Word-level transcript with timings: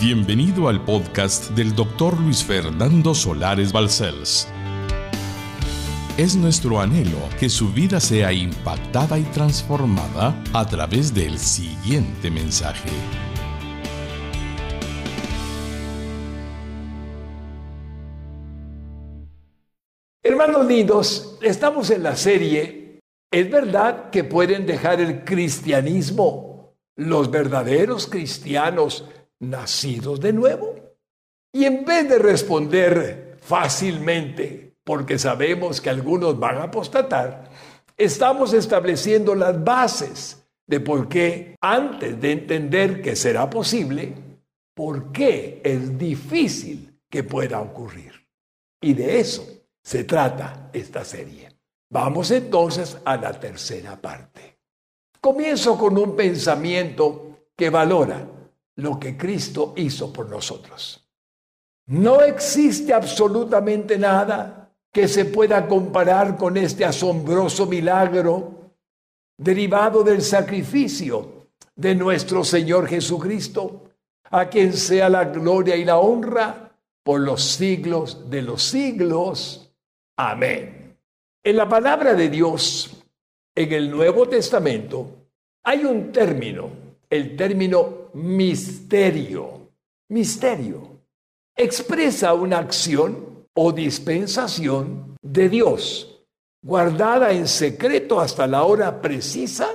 Bienvenido 0.00 0.68
al 0.68 0.82
podcast 0.82 1.50
del 1.50 1.74
doctor 1.74 2.18
Luis 2.18 2.42
Fernando 2.42 3.14
Solares 3.14 3.70
Balcells. 3.70 4.48
Es 6.16 6.34
nuestro 6.36 6.80
anhelo 6.80 7.18
que 7.38 7.50
su 7.50 7.70
vida 7.70 8.00
sea 8.00 8.32
impactada 8.32 9.18
y 9.18 9.24
transformada 9.24 10.42
a 10.54 10.66
través 10.66 11.12
del 11.12 11.38
siguiente 11.38 12.30
mensaje. 12.30 12.88
Hermanos 20.22 20.64
lindos, 20.64 21.38
estamos 21.42 21.90
en 21.90 22.04
la 22.04 22.16
serie 22.16 23.00
¿Es 23.30 23.50
verdad 23.50 24.08
que 24.08 24.24
pueden 24.24 24.66
dejar 24.66 25.02
el 25.02 25.24
cristianismo 25.24 26.74
los 26.96 27.30
verdaderos 27.30 28.06
cristianos 28.06 29.04
nacidos 29.40 30.20
de 30.20 30.32
nuevo? 30.32 30.76
Y 31.52 31.64
en 31.64 31.84
vez 31.84 32.08
de 32.08 32.18
responder 32.18 33.36
fácilmente, 33.40 34.74
porque 34.84 35.18
sabemos 35.18 35.80
que 35.80 35.90
algunos 35.90 36.38
van 36.38 36.58
a 36.58 36.64
apostatar, 36.64 37.50
estamos 37.96 38.52
estableciendo 38.52 39.34
las 39.34 39.62
bases 39.62 40.46
de 40.66 40.80
por 40.80 41.08
qué, 41.08 41.56
antes 41.60 42.20
de 42.20 42.32
entender 42.32 43.02
que 43.02 43.16
será 43.16 43.50
posible, 43.50 44.14
por 44.74 45.10
qué 45.10 45.60
es 45.64 45.98
difícil 45.98 47.00
que 47.10 47.24
pueda 47.24 47.60
ocurrir. 47.60 48.12
Y 48.80 48.94
de 48.94 49.18
eso 49.18 49.44
se 49.82 50.04
trata 50.04 50.70
esta 50.72 51.04
serie. 51.04 51.48
Vamos 51.90 52.30
entonces 52.30 52.96
a 53.04 53.16
la 53.16 53.38
tercera 53.38 54.00
parte. 54.00 54.58
Comienzo 55.20 55.76
con 55.76 55.98
un 55.98 56.14
pensamiento 56.14 57.48
que 57.56 57.68
valora 57.68 58.26
lo 58.80 58.98
que 58.98 59.16
Cristo 59.16 59.74
hizo 59.76 60.12
por 60.12 60.28
nosotros. 60.28 61.06
No 61.86 62.20
existe 62.22 62.92
absolutamente 62.92 63.98
nada 63.98 64.70
que 64.92 65.08
se 65.08 65.24
pueda 65.24 65.66
comparar 65.66 66.36
con 66.36 66.56
este 66.56 66.84
asombroso 66.84 67.66
milagro 67.66 68.72
derivado 69.36 70.02
del 70.02 70.22
sacrificio 70.22 71.48
de 71.74 71.94
nuestro 71.94 72.44
Señor 72.44 72.86
Jesucristo, 72.86 73.90
a 74.24 74.48
quien 74.48 74.72
sea 74.72 75.08
la 75.08 75.24
gloria 75.24 75.76
y 75.76 75.84
la 75.84 75.98
honra 75.98 76.72
por 77.02 77.20
los 77.20 77.42
siglos 77.42 78.30
de 78.30 78.42
los 78.42 78.62
siglos. 78.62 79.72
Amén. 80.16 80.96
En 81.42 81.56
la 81.56 81.68
palabra 81.68 82.14
de 82.14 82.28
Dios, 82.28 83.02
en 83.54 83.72
el 83.72 83.90
Nuevo 83.90 84.28
Testamento, 84.28 85.20
hay 85.64 85.84
un 85.84 86.12
término, 86.12 86.70
el 87.08 87.36
término 87.36 87.99
misterio. 88.14 89.72
Misterio. 90.08 91.00
Expresa 91.56 92.34
una 92.34 92.58
acción 92.58 93.46
o 93.54 93.72
dispensación 93.72 95.16
de 95.22 95.48
Dios, 95.48 96.24
guardada 96.62 97.32
en 97.32 97.46
secreto 97.46 98.20
hasta 98.20 98.46
la 98.46 98.64
hora 98.64 99.00
precisa 99.00 99.68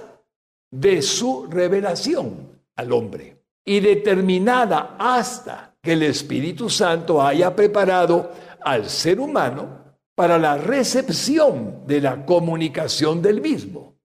de 0.71 1.01
su 1.01 1.47
revelación 1.47 2.61
al 2.75 2.91
hombre 2.91 3.43
y 3.63 3.79
determinada 3.79 4.95
hasta 4.99 5.75
que 5.81 5.93
el 5.93 6.03
Espíritu 6.03 6.69
Santo 6.69 7.21
haya 7.21 7.55
preparado 7.55 8.31
al 8.61 8.89
ser 8.89 9.19
humano 9.19 9.97
para 10.15 10.37
la 10.37 10.57
recepción 10.57 11.85
de 11.85 12.01
la 12.01 12.25
comunicación 12.25 13.21
del 13.21 13.41
mismo. 13.41 13.95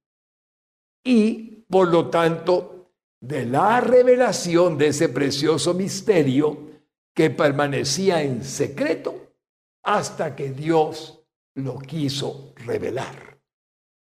Y, 1.04 1.64
por 1.68 1.88
lo 1.88 2.08
tanto, 2.08 2.79
de 3.20 3.44
la 3.44 3.80
revelación 3.80 4.78
de 4.78 4.88
ese 4.88 5.08
precioso 5.08 5.74
misterio 5.74 6.70
que 7.14 7.30
permanecía 7.30 8.22
en 8.22 8.42
secreto 8.44 9.34
hasta 9.82 10.34
que 10.34 10.52
Dios 10.52 11.22
lo 11.54 11.78
quiso 11.78 12.54
revelar 12.56 13.38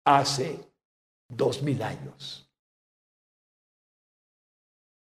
hace 0.04 0.58
dos 1.28 1.62
mil 1.62 1.82
años. 1.82 2.50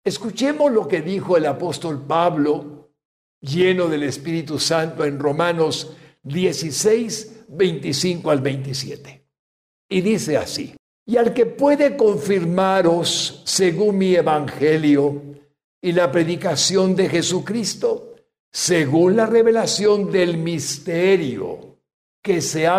Escuchemos 0.05 0.73
lo 0.73 0.89
que 0.89 1.03
dijo 1.03 1.37
el 1.37 1.47
apóstol 1.47 2.07
Pablo, 2.07 2.95
lleno 3.41 3.89
del 3.89 4.05
Espíritu 4.05 4.59
Santo, 4.59 5.05
en 5.05 5.19
Romanos 5.19 5.95
16, 6.23 7.45
25 7.49 8.31
al 8.31 8.41
27. 8.41 9.29
Y 9.91 10.01
dice 10.01 10.37
así, 10.39 10.75
y 11.09 11.17
al 11.17 11.33
que 11.33 11.47
puede 11.47 11.97
confirmaros 11.97 13.41
según 13.47 13.97
mi 13.97 14.15
evangelio 14.15 15.23
y 15.81 15.93
la 15.93 16.13
predicación 16.13 16.95
de 16.95 17.09
Jesucristo, 17.09 18.15
según 18.53 19.17
la 19.17 19.25
revelación 19.25 20.13
del 20.13 20.37
misterio 20.37 21.79
que 22.23 22.43
se 22.43 22.67
ha 22.67 22.79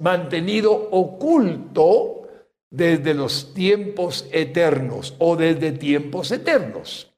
mantenido 0.00 0.70
oculto 0.90 2.28
desde 2.70 3.14
los 3.14 3.54
tiempos 3.54 4.26
eternos 4.32 5.14
o 5.18 5.34
desde 5.34 5.72
tiempos 5.72 6.30
eternos, 6.32 7.10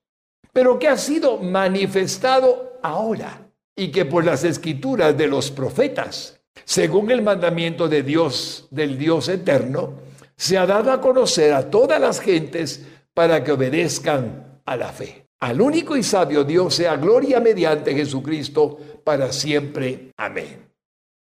pero 0.53 0.78
que 0.78 0.87
ha 0.87 0.99
sido 0.99 1.38
manifestado 1.38 2.78
ahora 2.81 3.50
y 3.75 3.91
que 3.91 4.05
por 4.05 4.25
las 4.25 4.44
escrituras 4.44 5.19
de 5.19 5.27
los 5.27 5.50
profetas, 5.50 6.41
según 6.65 7.11
el 7.11 7.22
mandamiento 7.22 7.88
de 7.88 8.05
Dios, 8.05 8.69
del 8.71 8.97
Dios 8.97 9.28
eterno, 9.28 10.12
se 10.37 10.59
ha 10.59 10.66
dado 10.66 10.91
a 10.91 11.00
conocer 11.00 11.53
a 11.53 11.70
todas 11.70 12.00
las 12.00 12.20
gentes 12.20 12.84
para 13.15 13.43
que 13.44 13.53
obedezcan 13.53 14.60
a 14.65 14.76
la 14.76 14.93
fe. 14.93 15.26
Al 15.41 15.60
único 15.60 15.97
y 15.97 16.03
sabio 16.03 16.44
Dios 16.44 16.75
sea 16.76 16.97
gloria 16.97 17.41
mediante 17.41 17.94
Jesucristo 17.94 18.78
para 19.04 19.32
siempre. 19.32 20.12
Amén. 20.16 20.70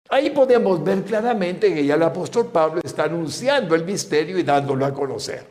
Ahí 0.10 0.32
podemos 0.32 0.84
ver 0.84 1.04
claramente 1.04 1.74
que 1.74 1.86
ya 1.86 1.94
el 1.94 2.02
apóstol 2.02 2.48
Pablo 2.48 2.82
está 2.84 3.04
anunciando 3.04 3.76
el 3.76 3.86
misterio 3.86 4.40
y 4.40 4.44
dándolo 4.44 4.86
a 4.86 4.94
conocer. 4.94 5.46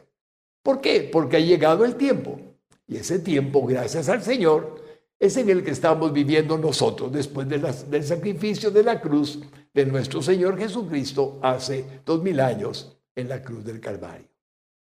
¿Por 0.65 0.81
qué? 0.81 1.09
Porque 1.11 1.37
ha 1.37 1.41
llegado 1.41 1.85
el 1.85 1.95
tiempo. 1.95 2.41
Y 2.89 2.97
ese 2.97 3.21
tiempo, 3.21 3.65
gracias 3.65 4.09
al 4.09 4.23
Señor, 4.23 4.83
es 5.21 5.37
en 5.37 5.49
el 5.51 5.63
que 5.63 5.71
estamos 5.71 6.13
viviendo 6.13 6.59
nosotros 6.59 7.13
después 7.13 7.49
del 7.49 8.05
sacrificio 8.05 8.73
de 8.73 8.83
la 8.83 9.01
cruz 9.01 9.39
de 9.73 9.87
nuestro 9.87 10.21
Señor 10.21 10.59
Jesucristo 10.59 11.39
hace 11.43 12.03
dos 12.05 12.23
mil 12.23 12.41
años 12.41 12.98
en 13.19 13.29
la 13.29 13.43
cruz 13.43 13.65
del 13.65 13.81
Calvario. 13.81 14.29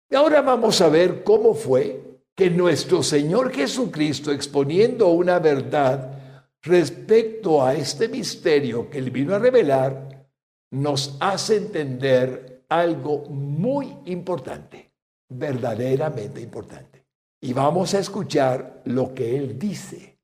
Y 0.09 0.15
ahora 0.15 0.41
vamos 0.43 0.81
a 0.81 0.88
ver 0.88 1.25
cómo 1.25 1.54
fue 1.54 2.22
que 2.34 2.49
nuestro 2.49 3.03
Señor 3.03 3.53
Jesucristo, 3.53 4.31
exponiendo 4.31 5.09
una 5.09 5.41
verdad 5.41 6.47
respecto 6.62 7.62
a 7.62 7.75
este 7.75 8.09
misterio 8.09 8.88
que 8.88 8.98
Él 8.98 9.10
vino 9.10 9.34
a 9.34 9.41
revelar, 9.41 10.28
nos 10.71 11.16
hace 11.19 11.56
entender 11.56 12.65
algo 12.69 13.25
muy 13.28 13.97
importante, 14.06 14.93
verdaderamente 15.28 16.41
importante. 16.41 17.04
Y 17.41 17.53
vamos 17.53 17.93
a 17.94 17.98
escuchar 17.98 18.82
lo 18.84 19.12
que 19.15 19.37
Él 19.37 19.59
dice 19.59 20.19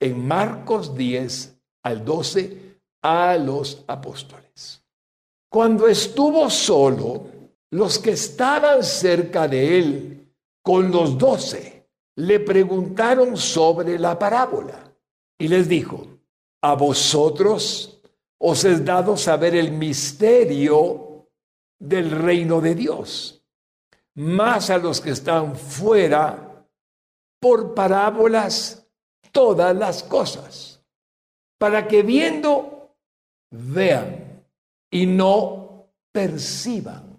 en 0.00 0.24
Marcos 0.24 0.94
10 0.94 1.58
al 1.82 2.04
12 2.04 2.78
a 3.02 3.36
los 3.38 3.84
apóstoles. 3.88 4.84
Cuando 5.48 5.88
estuvo 5.88 6.48
solo, 6.50 7.35
los 7.76 7.98
que 7.98 8.12
estaban 8.12 8.82
cerca 8.82 9.46
de 9.46 9.78
él 9.78 10.34
con 10.62 10.90
los 10.90 11.18
doce 11.18 11.90
le 12.16 12.40
preguntaron 12.40 13.36
sobre 13.36 13.98
la 13.98 14.18
parábola. 14.18 14.94
Y 15.38 15.48
les 15.48 15.68
dijo, 15.68 16.06
a 16.62 16.72
vosotros 16.72 18.00
os 18.38 18.64
es 18.64 18.82
dado 18.82 19.18
saber 19.18 19.54
el 19.54 19.72
misterio 19.72 21.28
del 21.78 22.10
reino 22.12 22.62
de 22.62 22.74
Dios, 22.74 23.44
más 24.14 24.70
a 24.70 24.78
los 24.78 25.02
que 25.02 25.10
están 25.10 25.54
fuera 25.54 26.66
por 27.38 27.74
parábolas 27.74 28.88
todas 29.32 29.76
las 29.76 30.02
cosas, 30.02 30.82
para 31.58 31.86
que 31.86 32.02
viendo 32.02 32.96
vean 33.50 34.42
y 34.90 35.04
no 35.04 35.90
perciban 36.10 37.15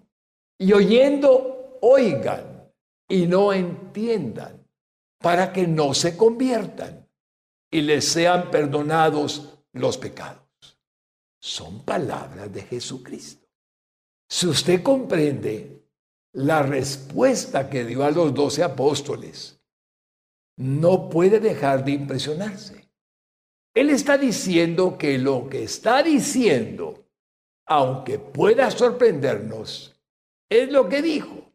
y 0.58 0.72
oyendo 0.72 1.78
oigan 1.80 2.70
y 3.08 3.26
no 3.26 3.52
entiendan, 3.52 4.66
para 5.18 5.52
que 5.52 5.66
no 5.66 5.94
se 5.94 6.16
conviertan 6.16 7.08
y 7.70 7.80
les 7.80 8.06
sean 8.06 8.50
perdonados 8.50 9.58
los 9.72 9.98
pecados. 9.98 10.42
Son 11.40 11.84
palabras 11.84 12.52
de 12.52 12.62
Jesucristo. 12.62 13.46
Si 14.28 14.46
usted 14.46 14.82
comprende 14.82 15.82
la 16.32 16.62
respuesta 16.62 17.70
que 17.70 17.84
dio 17.84 18.04
a 18.04 18.10
los 18.10 18.34
doce 18.34 18.62
apóstoles, 18.62 19.58
no 20.56 21.08
puede 21.08 21.40
dejar 21.40 21.84
de 21.84 21.92
impresionarse. 21.92 22.88
Él 23.74 23.90
está 23.90 24.18
diciendo 24.18 24.98
que 24.98 25.18
lo 25.18 25.48
que 25.48 25.62
está 25.62 26.02
diciendo, 26.02 27.06
aunque 27.66 28.18
pueda 28.18 28.70
sorprendernos, 28.70 29.97
es 30.48 30.70
lo 30.70 30.88
que 30.88 31.02
dijo. 31.02 31.52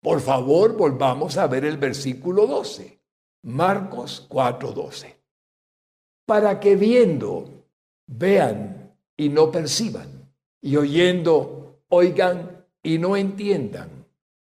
Por 0.00 0.20
favor, 0.20 0.76
volvamos 0.76 1.36
a 1.36 1.46
ver 1.46 1.64
el 1.64 1.76
versículo 1.76 2.46
12. 2.46 3.00
Marcos 3.44 4.26
4:12. 4.28 5.16
Para 6.26 6.58
que 6.60 6.76
viendo, 6.76 7.66
vean 8.06 8.96
y 9.16 9.28
no 9.28 9.50
perciban, 9.50 10.32
y 10.60 10.76
oyendo, 10.76 11.82
oigan 11.88 12.64
y 12.82 12.98
no 12.98 13.16
entiendan, 13.16 14.06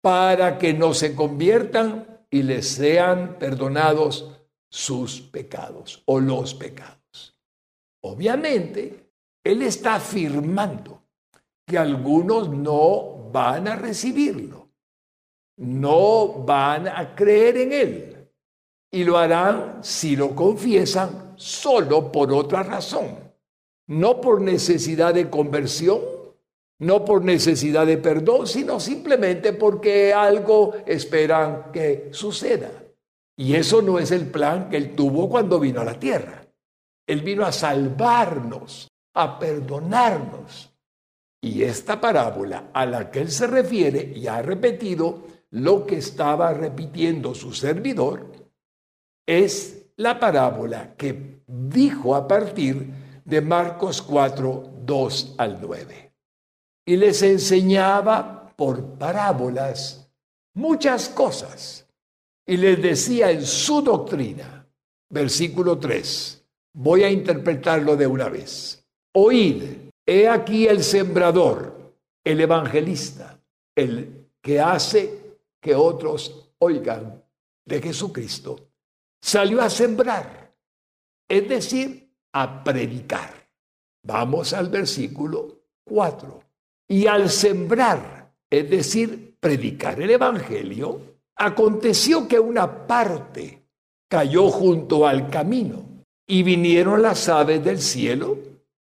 para 0.01 0.57
que 0.57 0.73
no 0.73 0.93
se 0.93 1.15
conviertan 1.15 2.25
y 2.29 2.43
les 2.43 2.67
sean 2.67 3.37
perdonados 3.37 4.31
sus 4.69 5.21
pecados 5.21 6.01
o 6.05 6.19
los 6.19 6.53
pecados. 6.55 7.39
Obviamente, 8.01 9.11
Él 9.43 9.61
está 9.61 9.95
afirmando 9.95 11.02
que 11.65 11.77
algunos 11.77 12.49
no 12.49 13.29
van 13.31 13.67
a 13.67 13.75
recibirlo, 13.75 14.69
no 15.57 16.43
van 16.43 16.87
a 16.87 17.15
creer 17.15 17.57
en 17.57 17.73
Él 17.73 18.29
y 18.91 19.03
lo 19.03 19.17
harán 19.17 19.83
si 19.83 20.15
lo 20.15 20.35
confiesan 20.35 21.33
solo 21.35 22.11
por 22.11 22.31
otra 22.31 22.63
razón, 22.63 23.33
no 23.87 24.21
por 24.21 24.41
necesidad 24.41 25.13
de 25.13 25.29
conversión, 25.29 25.99
no 26.79 27.05
por 27.05 27.23
necesidad 27.23 27.87
de 27.87 27.97
perdón, 27.97 28.45
sino 28.47 28.79
simplemente 28.79 29.53
porque 29.53 30.13
algo 30.13 30.73
esperan 30.85 31.71
que 31.71 32.09
suceda. 32.11 32.69
Y 33.35 33.55
eso 33.55 33.81
no 33.81 33.99
es 33.99 34.11
el 34.11 34.27
plan 34.27 34.69
que 34.69 34.77
Él 34.77 34.95
tuvo 34.95 35.29
cuando 35.29 35.59
vino 35.59 35.81
a 35.81 35.85
la 35.85 35.99
tierra. 35.99 36.45
Él 37.07 37.21
vino 37.21 37.45
a 37.45 37.51
salvarnos, 37.51 38.89
a 39.15 39.39
perdonarnos. 39.39 40.72
Y 41.43 41.63
esta 41.63 41.99
parábola 41.99 42.69
a 42.73 42.85
la 42.85 43.11
que 43.11 43.19
Él 43.19 43.29
se 43.29 43.47
refiere 43.47 44.13
y 44.15 44.27
ha 44.27 44.41
repetido 44.41 45.23
lo 45.49 45.85
que 45.85 45.97
estaba 45.97 46.53
repitiendo 46.53 47.35
su 47.35 47.51
servidor, 47.51 48.31
es 49.27 49.87
la 49.97 50.21
parábola 50.21 50.95
que 50.95 51.41
dijo 51.45 52.15
a 52.15 52.29
partir 52.29 52.87
de 53.25 53.41
Marcos 53.41 54.01
4, 54.01 54.71
2 54.85 55.35
al 55.37 55.59
9. 55.61 56.13
Y 56.85 56.95
les 56.95 57.21
enseñaba 57.21 58.53
por 58.55 58.97
parábolas 58.97 60.09
muchas 60.53 61.09
cosas 61.09 61.85
y 62.47 62.55
les 62.55 62.81
decía 62.81 63.31
en 63.31 63.45
su 63.45 63.81
doctrina, 63.81 64.65
versículo 65.09 65.77
3, 65.77 66.41
voy 66.71 67.03
a 67.03 67.11
interpretarlo 67.11 67.97
de 67.97 68.07
una 68.07 68.29
vez. 68.29 68.87
Oíd, 69.11 69.82
he 70.05 70.27
aquí 70.27 70.67
el 70.67 70.83
sembrador, 70.83 71.93
el 72.23 72.41
evangelista, 72.41 73.39
el 73.75 74.29
que 74.41 74.59
hace 74.59 75.37
que 75.61 75.75
otros 75.75 76.51
oigan 76.59 77.23
de 77.65 77.81
Jesucristo. 77.81 78.59
Salió 79.21 79.61
a 79.61 79.69
sembrar, 79.69 80.53
es 81.27 81.47
decir, 81.47 82.11
a 82.33 82.63
predicar. 82.63 83.33
Vamos 84.05 84.53
al 84.53 84.69
versículo 84.69 85.63
4. 85.85 86.43
Y 86.89 87.07
al 87.07 87.29
sembrar, 87.29 88.33
es 88.49 88.69
decir, 88.69 89.37
predicar 89.39 90.01
el 90.01 90.11
Evangelio, 90.11 91.13
Aconteció 91.35 92.27
que 92.27 92.39
una 92.39 92.85
parte 92.85 93.63
cayó 94.07 94.49
junto 94.49 95.07
al 95.07 95.29
camino 95.29 95.83
y 96.27 96.43
vinieron 96.43 97.01
las 97.01 97.27
aves 97.27 97.63
del 97.63 97.81
cielo 97.81 98.37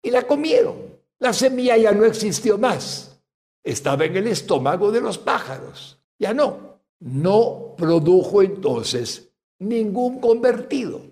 y 0.03 0.11
la 0.11 0.23
comieron. 0.23 0.88
La 1.21 1.33
semilla 1.33 1.77
ya 1.77 1.93
no 1.93 2.05
existió 2.05 2.59
más. 2.59 3.21
Estaba 3.63 4.05
en 4.05 4.17
el 4.17 4.29
estómago 4.29 4.91
de 4.93 5.01
los 5.01 5.19
pájaros. 5.19 6.01
Ya 6.19 6.33
no. 6.33 6.81
No 7.01 7.75
produjo 7.77 8.43
entonces 8.43 9.31
ningún 9.59 10.21
convertido. 10.21 11.03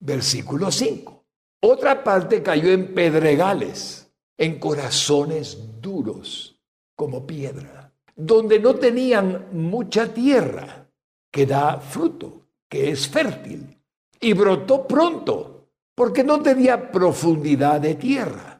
Versículo 0.00 0.70
5. 0.70 1.24
Otra 1.60 2.02
parte 2.02 2.42
cayó 2.42 2.70
en 2.70 2.94
pedregales, 2.94 4.10
en 4.36 4.58
corazones 4.58 5.58
duros 5.80 6.58
como 6.96 7.26
piedra 7.26 7.82
donde 8.14 8.58
no 8.58 8.74
tenían 8.74 9.48
mucha 9.52 10.12
tierra 10.12 10.86
que 11.30 11.46
da 11.46 11.80
fruto, 11.80 12.46
que 12.68 12.90
es 12.90 13.08
fértil, 13.08 13.78
y 14.20 14.32
brotó 14.34 14.86
pronto, 14.86 15.68
porque 15.94 16.22
no 16.22 16.40
tenía 16.42 16.90
profundidad 16.90 17.80
de 17.80 17.94
tierra. 17.94 18.51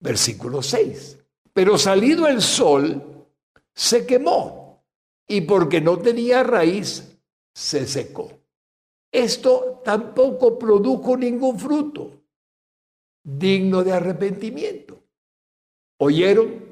Versículo 0.00 0.62
6. 0.62 1.18
Pero 1.52 1.78
salido 1.78 2.26
el 2.26 2.40
sol, 2.40 3.26
se 3.74 4.06
quemó, 4.06 4.84
y 5.28 5.42
porque 5.42 5.80
no 5.80 5.98
tenía 5.98 6.42
raíz, 6.42 7.16
se 7.54 7.86
secó. 7.86 8.30
Esto 9.12 9.82
tampoco 9.84 10.58
produjo 10.58 11.16
ningún 11.16 11.58
fruto 11.58 12.12
digno 13.22 13.84
de 13.84 13.92
arrepentimiento. 13.92 14.98
¿Oyeron? 15.98 16.70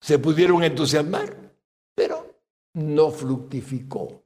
se 0.00 0.18
pudieron 0.18 0.62
entusiasmar, 0.62 1.54
pero 1.94 2.40
no 2.74 3.10
fructificó. 3.10 4.22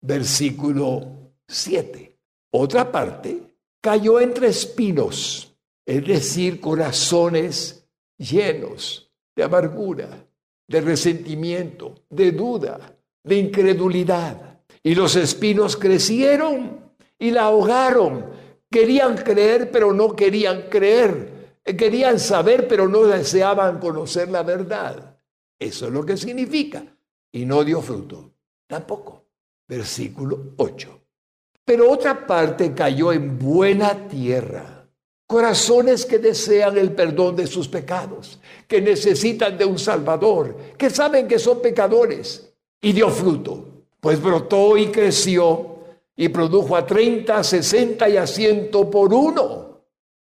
Versículo 0.00 1.32
7. 1.46 2.18
Otra 2.52 2.90
parte 2.90 3.56
cayó 3.80 4.20
entre 4.20 4.48
espinos, 4.48 5.51
es 5.84 6.06
decir, 6.06 6.60
corazones 6.60 7.86
llenos 8.16 9.10
de 9.34 9.42
amargura, 9.42 10.26
de 10.66 10.80
resentimiento, 10.80 12.04
de 12.08 12.32
duda, 12.32 12.96
de 13.22 13.36
incredulidad. 13.36 14.60
Y 14.82 14.94
los 14.94 15.16
espinos 15.16 15.76
crecieron 15.76 16.92
y 17.18 17.30
la 17.30 17.44
ahogaron. 17.44 18.30
Querían 18.70 19.16
creer, 19.16 19.70
pero 19.70 19.92
no 19.92 20.14
querían 20.14 20.62
creer. 20.68 21.60
Querían 21.64 22.18
saber, 22.18 22.66
pero 22.66 22.88
no 22.88 23.04
deseaban 23.04 23.78
conocer 23.78 24.28
la 24.28 24.42
verdad. 24.42 25.16
Eso 25.58 25.86
es 25.86 25.92
lo 25.92 26.04
que 26.04 26.16
significa. 26.16 26.84
Y 27.30 27.44
no 27.44 27.62
dio 27.62 27.80
fruto. 27.80 28.32
Tampoco. 28.66 29.26
Versículo 29.68 30.54
8. 30.56 31.00
Pero 31.64 31.90
otra 31.90 32.26
parte 32.26 32.74
cayó 32.74 33.12
en 33.12 33.38
buena 33.38 34.08
tierra. 34.08 34.81
Corazones 35.32 36.04
que 36.04 36.18
desean 36.18 36.76
el 36.76 36.92
perdón 36.92 37.36
de 37.36 37.46
sus 37.46 37.66
pecados, 37.66 38.38
que 38.68 38.82
necesitan 38.82 39.56
de 39.56 39.64
un 39.64 39.78
Salvador, 39.78 40.54
que 40.76 40.90
saben 40.90 41.26
que 41.26 41.38
son 41.38 41.62
pecadores. 41.62 42.52
Y 42.82 42.92
dio 42.92 43.08
fruto. 43.08 43.68
Pues 43.98 44.20
brotó 44.20 44.76
y 44.76 44.88
creció 44.88 45.78
y 46.14 46.28
produjo 46.28 46.76
a 46.76 46.84
30, 46.84 47.42
60 47.42 48.08
y 48.10 48.16
a 48.18 48.26
100 48.26 48.70
por 48.70 49.14
uno 49.14 49.62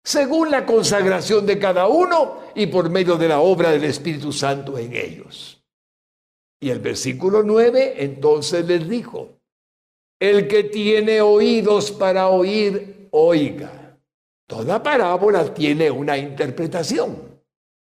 según 0.06 0.52
la 0.52 0.64
consagración 0.64 1.44
de 1.46 1.58
cada 1.58 1.88
uno 1.88 2.38
y 2.54 2.66
por 2.66 2.90
medio 2.90 3.16
de 3.16 3.26
la 3.26 3.40
obra 3.40 3.72
del 3.72 3.82
Espíritu 3.82 4.32
Santo 4.32 4.78
en 4.78 4.94
ellos. 4.94 5.60
Y 6.60 6.70
el 6.70 6.78
versículo 6.78 7.42
9 7.42 7.94
entonces 7.98 8.64
les 8.66 8.88
dijo, 8.88 9.40
el 10.20 10.46
que 10.46 10.62
tiene 10.62 11.20
oídos 11.20 11.90
para 11.90 12.28
oír, 12.28 13.08
oiga. 13.10 13.85
Toda 14.46 14.82
parábola 14.82 15.52
tiene 15.52 15.90
una 15.90 16.16
interpretación 16.16 17.40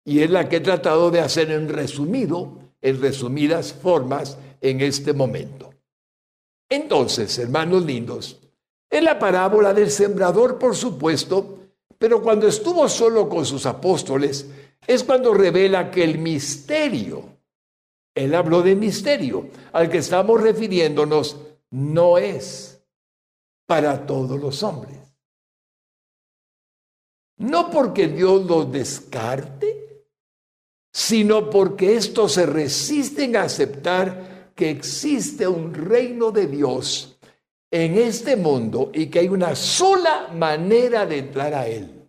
y 0.05 0.21
es 0.21 0.31
la 0.31 0.49
que 0.49 0.57
he 0.57 0.61
tratado 0.61 1.11
de 1.11 1.21
hacer 1.21 1.51
en 1.51 1.69
resumido, 1.69 2.59
en 2.81 3.01
resumidas 3.01 3.73
formas 3.73 4.39
en 4.61 4.81
este 4.81 5.13
momento. 5.13 5.71
Entonces, 6.69 7.39
hermanos 7.39 7.85
lindos, 7.85 8.41
en 8.91 9.05
la 9.05 9.19
parábola 9.19 9.75
del 9.75 9.91
sembrador, 9.91 10.59
por 10.59 10.77
supuesto, 10.77 11.59
pero 11.99 12.23
cuando 12.23 12.47
estuvo 12.47 12.89
solo 12.89 13.29
con 13.29 13.45
sus 13.45 13.67
apóstoles, 13.67 14.49
es 14.87 15.03
cuando 15.03 15.35
revela 15.35 15.91
que 15.91 16.05
el 16.05 16.19
misterio, 16.19 17.39
él 18.15 18.35
habló 18.35 18.63
de 18.63 18.77
misterio, 18.77 19.49
al 19.73 19.91
que 19.91 19.99
estamos 19.99 20.41
refiriéndonos, 20.41 21.41
no 21.71 22.19
es 22.19 22.83
para 23.67 24.07
todos 24.07 24.39
los 24.39 24.63
hombres. 24.63 25.14
No 27.39 27.71
porque 27.71 28.09
Dios 28.09 28.45
los 28.47 28.71
descarte, 28.71 30.05
sino 30.93 31.51
porque 31.51 31.97
estos 31.97 32.33
se 32.33 32.47
resisten 32.47 33.37
a 33.37 33.43
aceptar 33.43 34.53
que 34.55 34.71
existe 34.71 35.47
un 35.49 35.75
reino 35.75 36.31
de 36.31 36.47
Dios 36.47 37.19
en 37.71 37.99
este 37.99 38.37
mundo 38.37 38.93
y 38.95 39.07
que 39.07 39.19
hay 39.19 39.29
una 39.29 39.57
sola 39.57 40.29
manera 40.33 41.07
de 41.07 41.19
entrar 41.19 41.55
a 41.55 41.67
Él. 41.67 42.09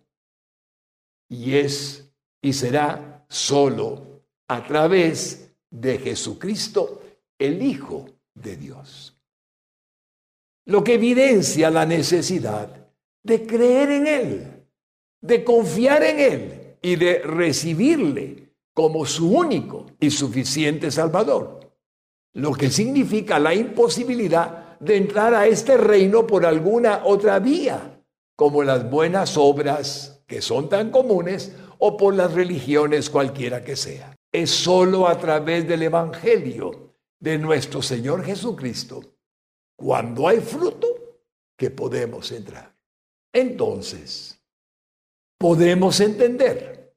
Y 1.28 1.54
es 1.56 2.08
y 2.40 2.52
será 2.52 3.26
solo 3.28 4.22
a 4.46 4.64
través 4.64 5.50
de 5.68 5.98
Jesucristo, 5.98 7.02
el 7.36 7.60
Hijo 7.60 8.06
de 8.34 8.56
Dios. 8.56 9.16
Lo 10.66 10.84
que 10.84 10.94
evidencia 10.94 11.70
la 11.70 11.84
necesidad 11.84 12.88
de 13.24 13.46
creer 13.46 13.90
en 13.90 14.06
Él, 14.06 14.55
de 15.26 15.44
confiar 15.44 16.02
en 16.02 16.20
Él 16.20 16.76
y 16.82 16.96
de 16.96 17.18
recibirle 17.20 18.52
como 18.72 19.06
su 19.06 19.30
único 19.30 19.86
y 19.98 20.10
suficiente 20.10 20.90
Salvador. 20.90 21.60
Lo 22.34 22.52
que 22.52 22.70
significa 22.70 23.38
la 23.38 23.54
imposibilidad 23.54 24.78
de 24.78 24.96
entrar 24.96 25.34
a 25.34 25.46
este 25.46 25.76
reino 25.76 26.26
por 26.26 26.44
alguna 26.44 27.02
otra 27.04 27.38
vía, 27.38 28.02
como 28.36 28.62
las 28.62 28.90
buenas 28.90 29.36
obras 29.36 30.22
que 30.26 30.42
son 30.42 30.68
tan 30.68 30.90
comunes 30.90 31.56
o 31.78 31.96
por 31.96 32.14
las 32.14 32.32
religiones 32.32 33.08
cualquiera 33.10 33.64
que 33.64 33.76
sea. 33.76 34.14
Es 34.30 34.50
sólo 34.50 35.08
a 35.08 35.18
través 35.18 35.66
del 35.66 35.82
Evangelio 35.82 36.94
de 37.18 37.38
nuestro 37.38 37.80
Señor 37.80 38.22
Jesucristo, 38.24 39.00
cuando 39.76 40.28
hay 40.28 40.40
fruto, 40.40 40.86
que 41.56 41.70
podemos 41.70 42.30
entrar. 42.32 42.74
Entonces, 43.32 44.35
podemos 45.38 46.00
entender 46.00 46.94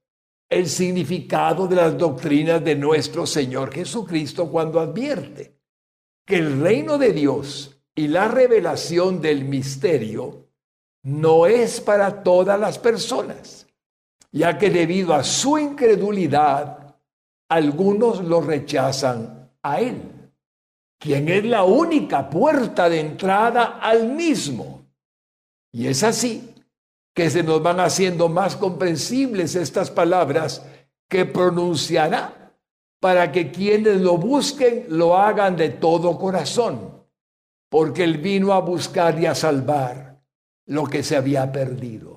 el 0.50 0.68
significado 0.68 1.68
de 1.68 1.76
las 1.76 1.98
doctrinas 1.98 2.64
de 2.64 2.76
nuestro 2.76 3.26
Señor 3.26 3.72
Jesucristo 3.72 4.50
cuando 4.50 4.80
advierte 4.80 5.60
que 6.26 6.38
el 6.38 6.62
reino 6.62 6.98
de 6.98 7.12
Dios 7.12 7.80
y 7.96 8.08
la 8.08 8.28
revelación 8.28 9.22
del 9.22 9.46
misterio 9.46 10.48
no 11.04 11.46
es 11.46 11.80
para 11.82 12.24
todas 12.24 12.60
las 12.60 12.80
personas, 12.80 13.68
ya 14.32 14.58
que 14.58 14.70
debido 14.70 15.14
a 15.14 15.24
su 15.24 15.58
incredulidad, 15.58 16.96
algunos 17.50 18.24
lo 18.24 18.42
rechazan 18.42 19.52
a 19.64 19.82
Él, 19.82 20.02
quien 21.00 21.30
es 21.30 21.46
la 21.46 21.64
única 21.64 22.30
puerta 22.30 22.90
de 22.90 23.00
entrada 23.00 23.80
al 23.80 24.10
mismo. 24.10 24.86
Y 25.72 25.88
es 25.88 26.04
así 26.04 26.49
que 27.20 27.30
se 27.30 27.44
nos 27.44 27.62
van 27.62 27.82
haciendo 27.82 28.30
más 28.30 28.56
comprensibles 28.56 29.54
estas 29.56 29.92
palabras 29.92 30.66
que 31.10 31.26
pronunciará 31.26 32.56
para 33.02 33.30
que 33.34 33.52
quienes 33.52 34.00
lo 34.00 34.16
busquen 34.18 34.86
lo 34.88 35.18
hagan 35.18 35.58
de 35.58 35.68
todo 35.68 36.18
corazón, 36.18 37.04
porque 37.68 38.06
Él 38.06 38.20
vino 38.20 38.54
a 38.54 38.62
buscar 38.62 39.20
y 39.20 39.26
a 39.26 39.36
salvar 39.36 40.22
lo 40.68 40.86
que 40.86 41.04
se 41.04 41.18
había 41.18 41.52
perdido. 41.52 42.16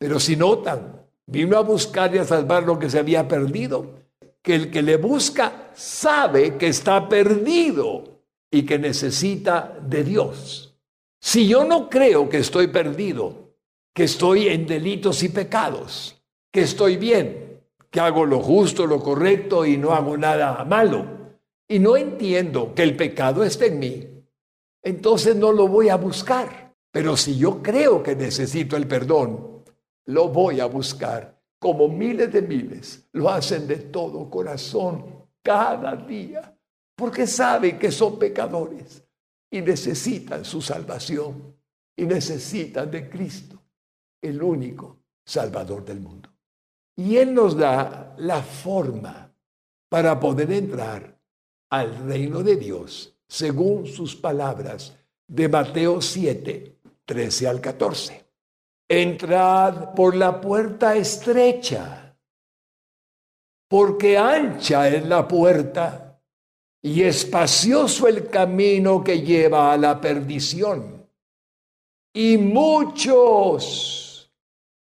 Pero 0.00 0.18
si 0.18 0.34
notan, 0.34 1.00
vino 1.24 1.56
a 1.56 1.60
buscar 1.60 2.12
y 2.12 2.18
a 2.18 2.24
salvar 2.24 2.64
lo 2.64 2.76
que 2.76 2.90
se 2.90 2.98
había 2.98 3.28
perdido, 3.28 4.00
que 4.42 4.56
el 4.56 4.70
que 4.72 4.82
le 4.82 4.96
busca 4.96 5.70
sabe 5.76 6.56
que 6.56 6.66
está 6.66 7.08
perdido 7.08 8.24
y 8.50 8.64
que 8.64 8.80
necesita 8.80 9.78
de 9.80 10.02
Dios. 10.02 10.76
Si 11.20 11.46
yo 11.46 11.64
no 11.64 11.88
creo 11.88 12.28
que 12.28 12.38
estoy 12.38 12.66
perdido, 12.66 13.47
que 13.98 14.04
estoy 14.04 14.46
en 14.46 14.64
delitos 14.64 15.24
y 15.24 15.28
pecados, 15.28 16.22
que 16.52 16.60
estoy 16.60 16.96
bien, 16.96 17.64
que 17.90 17.98
hago 17.98 18.24
lo 18.24 18.38
justo, 18.38 18.86
lo 18.86 19.00
correcto 19.02 19.66
y 19.66 19.76
no 19.76 19.90
hago 19.90 20.16
nada 20.16 20.64
malo, 20.64 21.04
y 21.66 21.80
no 21.80 21.96
entiendo 21.96 22.76
que 22.76 22.84
el 22.84 22.96
pecado 22.96 23.42
está 23.42 23.66
en 23.66 23.80
mí, 23.80 24.08
entonces 24.84 25.34
no 25.34 25.50
lo 25.50 25.66
voy 25.66 25.88
a 25.88 25.96
buscar. 25.96 26.76
Pero 26.92 27.16
si 27.16 27.38
yo 27.38 27.60
creo 27.60 28.00
que 28.00 28.14
necesito 28.14 28.76
el 28.76 28.86
perdón, 28.86 29.64
lo 30.04 30.28
voy 30.28 30.60
a 30.60 30.66
buscar, 30.66 31.36
como 31.58 31.88
miles 31.88 32.32
de 32.32 32.42
miles 32.42 33.08
lo 33.14 33.28
hacen 33.28 33.66
de 33.66 33.78
todo 33.78 34.30
corazón 34.30 35.26
cada 35.42 35.96
día, 35.96 36.56
porque 36.94 37.26
saben 37.26 37.80
que 37.80 37.90
son 37.90 38.16
pecadores 38.16 39.02
y 39.50 39.60
necesitan 39.60 40.44
su 40.44 40.62
salvación 40.62 41.52
y 41.96 42.04
necesitan 42.04 42.92
de 42.92 43.10
Cristo, 43.10 43.57
el 44.20 44.42
único 44.42 44.98
Salvador 45.24 45.84
del 45.84 46.00
mundo. 46.00 46.30
Y 46.96 47.16
Él 47.16 47.34
nos 47.34 47.56
da 47.56 48.14
la 48.18 48.42
forma 48.42 49.32
para 49.88 50.18
poder 50.18 50.52
entrar 50.52 51.16
al 51.70 52.06
reino 52.06 52.42
de 52.42 52.56
Dios 52.56 53.14
según 53.26 53.86
sus 53.86 54.16
palabras 54.16 54.96
de 55.26 55.48
Mateo 55.48 56.00
7, 56.00 56.78
13 57.04 57.48
al 57.48 57.60
14. 57.60 58.24
Entrad 58.88 59.94
por 59.94 60.16
la 60.16 60.40
puerta 60.40 60.96
estrecha, 60.96 62.16
porque 63.68 64.16
ancha 64.16 64.88
es 64.88 65.06
la 65.06 65.28
puerta 65.28 66.18
y 66.80 67.02
espacioso 67.02 68.08
el 68.08 68.28
camino 68.28 69.04
que 69.04 69.20
lleva 69.20 69.72
a 69.72 69.76
la 69.76 70.00
perdición. 70.00 71.06
Y 72.14 72.38
muchos 72.38 74.07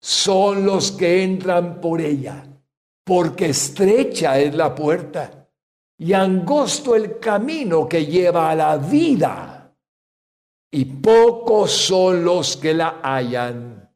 son 0.03 0.65
los 0.65 0.91
que 0.91 1.24
entran 1.24 1.79
por 1.79 2.01
ella, 2.01 2.45
porque 3.05 3.45
estrecha 3.45 4.38
es 4.38 4.53
la 4.53 4.75
puerta 4.75 5.48
y 5.98 6.12
angosto 6.12 6.93
el 6.93 7.19
camino 7.19 7.88
que 7.88 8.05
lleva 8.05 8.51
a 8.51 8.55
la 8.55 8.75
vida, 8.75 9.74
y 10.69 10.83
pocos 10.83 11.72
son 11.72 12.25
los 12.25 12.57
que 12.57 12.74
la 12.74 13.00
hallan. 13.01 13.89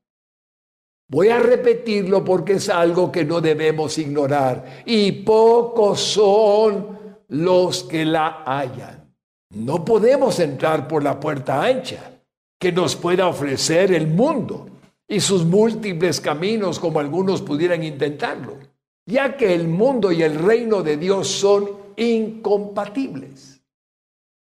Voy 1.10 1.28
a 1.28 1.40
repetirlo 1.40 2.24
porque 2.24 2.54
es 2.54 2.70
algo 2.70 3.12
que 3.12 3.26
no 3.26 3.42
debemos 3.42 3.98
ignorar. 3.98 4.84
Y 4.86 5.12
pocos 5.12 6.00
son 6.00 7.00
los 7.30 7.84
que 7.86 8.06
la 8.06 8.44
hallan. 8.46 9.14
No 9.56 9.84
podemos 9.84 10.40
entrar 10.40 10.88
por 10.88 11.04
la 11.04 11.20
puerta 11.20 11.64
ancha 11.64 12.12
que 12.60 12.72
nos 12.72 12.96
pueda 12.96 13.28
ofrecer 13.28 13.92
el 13.92 14.08
mundo 14.08 14.77
y 15.08 15.20
sus 15.20 15.46
múltiples 15.46 16.20
caminos 16.20 16.80
como 16.80 17.00
algunos 17.00 17.42
pudieran 17.42 17.84
intentarlo, 17.84 18.58
ya 19.06 19.38
que 19.38 19.54
el 19.54 19.68
mundo 19.68 20.12
y 20.12 20.24
el 20.24 20.36
reino 20.36 20.84
de 20.84 20.98
Dios 20.98 21.28
son 21.28 21.70
incompatibles. 21.96 23.62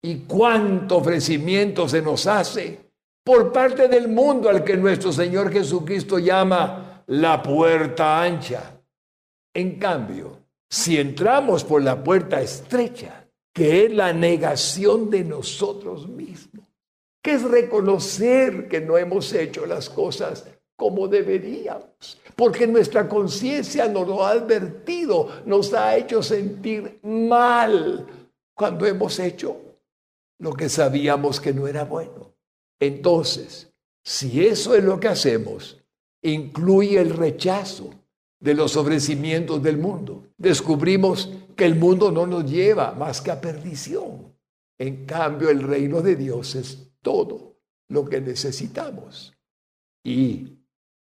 ¿Y 0.02 0.21
cuánto 0.21 0.99
ofrecimiento 0.99 1.88
se 1.88 2.02
nos 2.02 2.26
hace 2.26 2.85
por 3.25 3.52
parte 3.52 3.88
del 3.88 4.09
mundo 4.09 4.50
al 4.50 4.62
que 4.62 4.76
nuestro 4.76 5.11
Señor 5.11 5.50
Jesucristo 5.50 6.18
llama 6.18 7.02
la 7.06 7.42
puerta 7.42 8.23
ancha. 8.23 8.78
En 9.54 9.78
cambio, 9.78 10.42
si 10.68 10.99
entramos 10.99 11.64
por 11.64 11.83
la 11.83 12.02
puerta 12.04 12.40
estrecha, 12.40 13.26
que 13.52 13.87
es 13.87 13.92
la 13.92 14.12
negación 14.12 15.09
de 15.09 15.25
nosotros 15.25 16.06
mismos, 16.09 16.63
que 17.25 17.33
es 17.33 17.43
reconocer 17.43 18.69
que 18.69 18.83
no 18.83 18.99
hemos 18.99 19.33
hecho 19.33 19.64
las 19.64 19.88
cosas 19.88 20.45
como 20.76 21.09
deberíamos, 21.09 22.21
porque 22.37 22.66
nuestra 22.66 23.09
conciencia 23.09 23.88
nos 23.88 24.07
lo 24.07 24.26
ha 24.26 24.33
advertido, 24.33 25.31
nos 25.47 25.73
ha 25.73 25.97
hecho 25.97 26.23
sentir 26.23 27.00
mal 27.02 28.07
cuando 28.54 28.85
hemos 28.85 29.19
hecho 29.19 29.57
lo 30.38 30.52
que 30.52 30.69
sabíamos 30.69 31.40
que 31.40 31.54
no 31.54 31.66
era 31.66 31.85
bueno. 31.85 32.35
Entonces, 32.78 33.73
si 34.04 34.45
eso 34.45 34.75
es 34.75 34.85
lo 34.85 35.00
que 35.00 35.09
hacemos, 35.09 35.83
incluye 36.21 37.00
el 37.00 37.09
rechazo 37.09 37.88
de 38.38 38.52
los 38.52 38.76
ofrecimientos 38.76 39.62
del 39.62 39.78
mundo, 39.78 40.26
descubrimos 40.37 41.31
que 41.57 41.64
el 41.64 41.76
mundo 41.76 42.12
no 42.12 42.26
nos 42.26 42.45
lleva 42.45 42.93
más 42.93 43.23
que 43.23 43.31
a 43.31 43.40
perdición. 43.40 44.37
En 44.76 45.07
cambio, 45.07 45.49
el 45.49 45.62
reino 45.62 46.02
de 46.02 46.16
Dios 46.16 46.54
es 46.57 46.93
todo 47.04 47.58
lo 47.88 48.04
que 48.04 48.20
necesitamos. 48.20 49.32
Y 50.02 50.58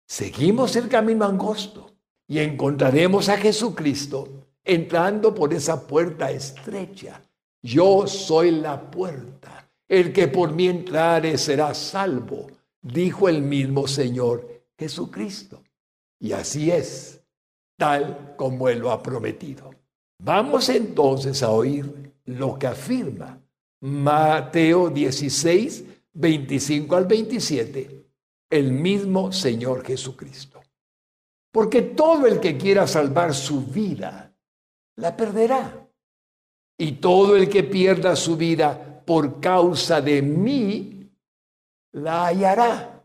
seguimos 0.09 0.75
el 0.77 0.89
camino 0.89 1.27
angosto 1.27 1.91
y 2.27 2.39
encontraremos 2.39 3.29
a 3.29 3.37
Jesucristo 3.37 4.47
entrando 4.65 5.35
por 5.35 5.53
esa 5.53 5.87
puerta 5.87 6.31
estrecha. 6.31 7.21
Yo 7.63 8.07
soy 8.07 8.53
la 8.53 8.91
puerta. 8.91 9.69
El 9.89 10.13
que 10.13 10.29
por 10.29 10.53
mí 10.53 10.69
entrare 10.69 11.37
será 11.37 11.75
salvo, 11.75 12.47
dijo 12.81 13.29
el 13.29 13.43
mismo 13.43 13.89
Señor 13.89 14.65
Jesucristo. 14.79 15.63
Y 16.21 16.33
así 16.33 16.71
es, 16.71 17.21
tal 17.77 18.35
como 18.37 18.69
Él 18.69 18.79
lo 18.79 18.93
ha 18.93 19.03
prometido. 19.03 19.71
Vamos 20.23 20.69
entonces 20.69 21.43
a 21.43 21.51
oír 21.51 22.13
lo 22.27 22.57
que 22.57 22.69
afirma 22.69 23.40
Mateo 23.83 24.91
16, 24.91 25.85
25 26.13 26.97
al 26.97 27.07
27, 27.07 28.07
el 28.51 28.73
mismo 28.73 29.33
Señor 29.33 29.85
Jesucristo. 29.85 30.61
Porque 31.53 31.83
todo 31.83 32.27
el 32.27 32.41
que 32.41 32.57
quiera 32.57 32.87
salvar 32.87 33.35
su 33.35 33.65
vida, 33.65 34.33
la 34.97 35.17
perderá. 35.17 35.89
Y 36.79 36.93
todo 36.93 37.37
el 37.37 37.49
que 37.49 37.65
pierda 37.65 38.15
su 38.17 38.37
vida, 38.37 39.03
por 39.05 39.41
causa 39.41 40.01
de 40.01 40.23
mí, 40.23 41.11
la 41.93 42.27
hallará. 42.27 43.05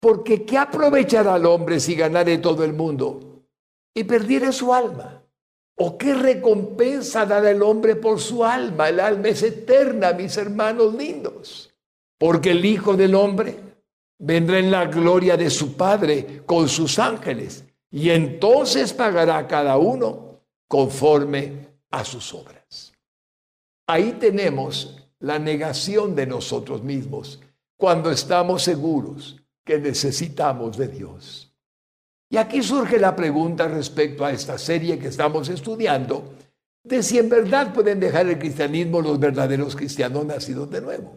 Porque 0.00 0.44
¿qué 0.44 0.58
aprovechará 0.58 1.34
al 1.34 1.46
hombre 1.46 1.80
si 1.80 1.94
ganare 1.94 2.38
todo 2.38 2.64
el 2.64 2.72
mundo 2.72 3.44
y 3.94 4.04
perdiere 4.04 4.52
su 4.52 4.72
alma? 4.72 5.22
¿O 5.80 5.96
qué 5.96 6.14
recompensa 6.14 7.24
dará 7.24 7.50
el 7.50 7.62
hombre 7.62 7.94
por 7.94 8.20
su 8.20 8.44
alma? 8.44 8.88
El 8.88 8.98
alma 8.98 9.28
es 9.28 9.42
eterna, 9.44 10.12
mis 10.12 10.36
hermanos 10.36 10.94
lindos. 10.94 11.72
Porque 12.18 12.50
el 12.50 12.64
Hijo 12.64 12.96
del 12.96 13.14
Hombre 13.14 13.56
vendrá 14.18 14.58
en 14.58 14.72
la 14.72 14.86
gloria 14.86 15.36
de 15.36 15.48
su 15.50 15.76
Padre 15.76 16.42
con 16.44 16.68
sus 16.68 16.98
ángeles 16.98 17.64
y 17.92 18.10
entonces 18.10 18.92
pagará 18.92 19.38
a 19.38 19.46
cada 19.46 19.78
uno 19.78 20.40
conforme 20.66 21.68
a 21.92 22.04
sus 22.04 22.34
obras. 22.34 22.92
Ahí 23.86 24.16
tenemos 24.18 25.08
la 25.20 25.38
negación 25.38 26.16
de 26.16 26.26
nosotros 26.26 26.82
mismos 26.82 27.40
cuando 27.76 28.10
estamos 28.10 28.62
seguros 28.62 29.36
que 29.64 29.78
necesitamos 29.78 30.76
de 30.76 30.88
Dios. 30.88 31.47
Y 32.30 32.36
aquí 32.36 32.62
surge 32.62 32.98
la 32.98 33.16
pregunta 33.16 33.68
respecto 33.68 34.24
a 34.24 34.32
esta 34.32 34.58
serie 34.58 34.98
que 34.98 35.08
estamos 35.08 35.48
estudiando, 35.48 36.34
de 36.82 37.02
si 37.02 37.18
en 37.18 37.28
verdad 37.28 37.72
pueden 37.72 38.00
dejar 38.00 38.28
el 38.28 38.38
cristianismo 38.38 39.00
los 39.00 39.18
verdaderos 39.18 39.74
cristianos 39.74 40.26
nacidos 40.26 40.70
de 40.70 40.80
nuevo. 40.80 41.14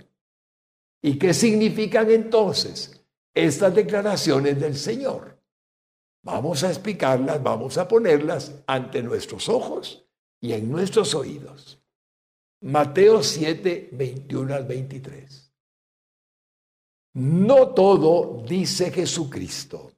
¿Y 1.02 1.18
qué 1.18 1.34
significan 1.34 2.10
entonces 2.12 3.04
estas 3.34 3.74
declaraciones 3.74 4.60
del 4.60 4.78
Señor? 4.78 5.40
Vamos 6.24 6.64
a 6.64 6.70
explicarlas, 6.70 7.42
vamos 7.42 7.78
a 7.78 7.88
ponerlas 7.88 8.54
ante 8.68 9.02
nuestros 9.02 9.50
ojos 9.50 10.06
y 10.40 10.54
en 10.54 10.70
nuestros 10.70 11.16
oídos. 11.16 11.82
Mateo 12.62 13.24
7, 13.24 13.90
21 13.94 14.54
al 14.54 14.66
23. 14.66 15.52
No 17.14 17.70
todo 17.70 18.44
dice 18.48 18.92
Jesucristo. 18.92 19.91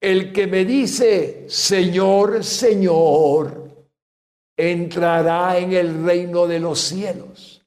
El 0.00 0.32
que 0.32 0.46
me 0.46 0.64
dice, 0.64 1.46
Señor, 1.48 2.44
Señor, 2.44 3.86
entrará 4.56 5.58
en 5.58 5.72
el 5.72 6.04
reino 6.04 6.46
de 6.46 6.60
los 6.60 6.80
cielos, 6.80 7.64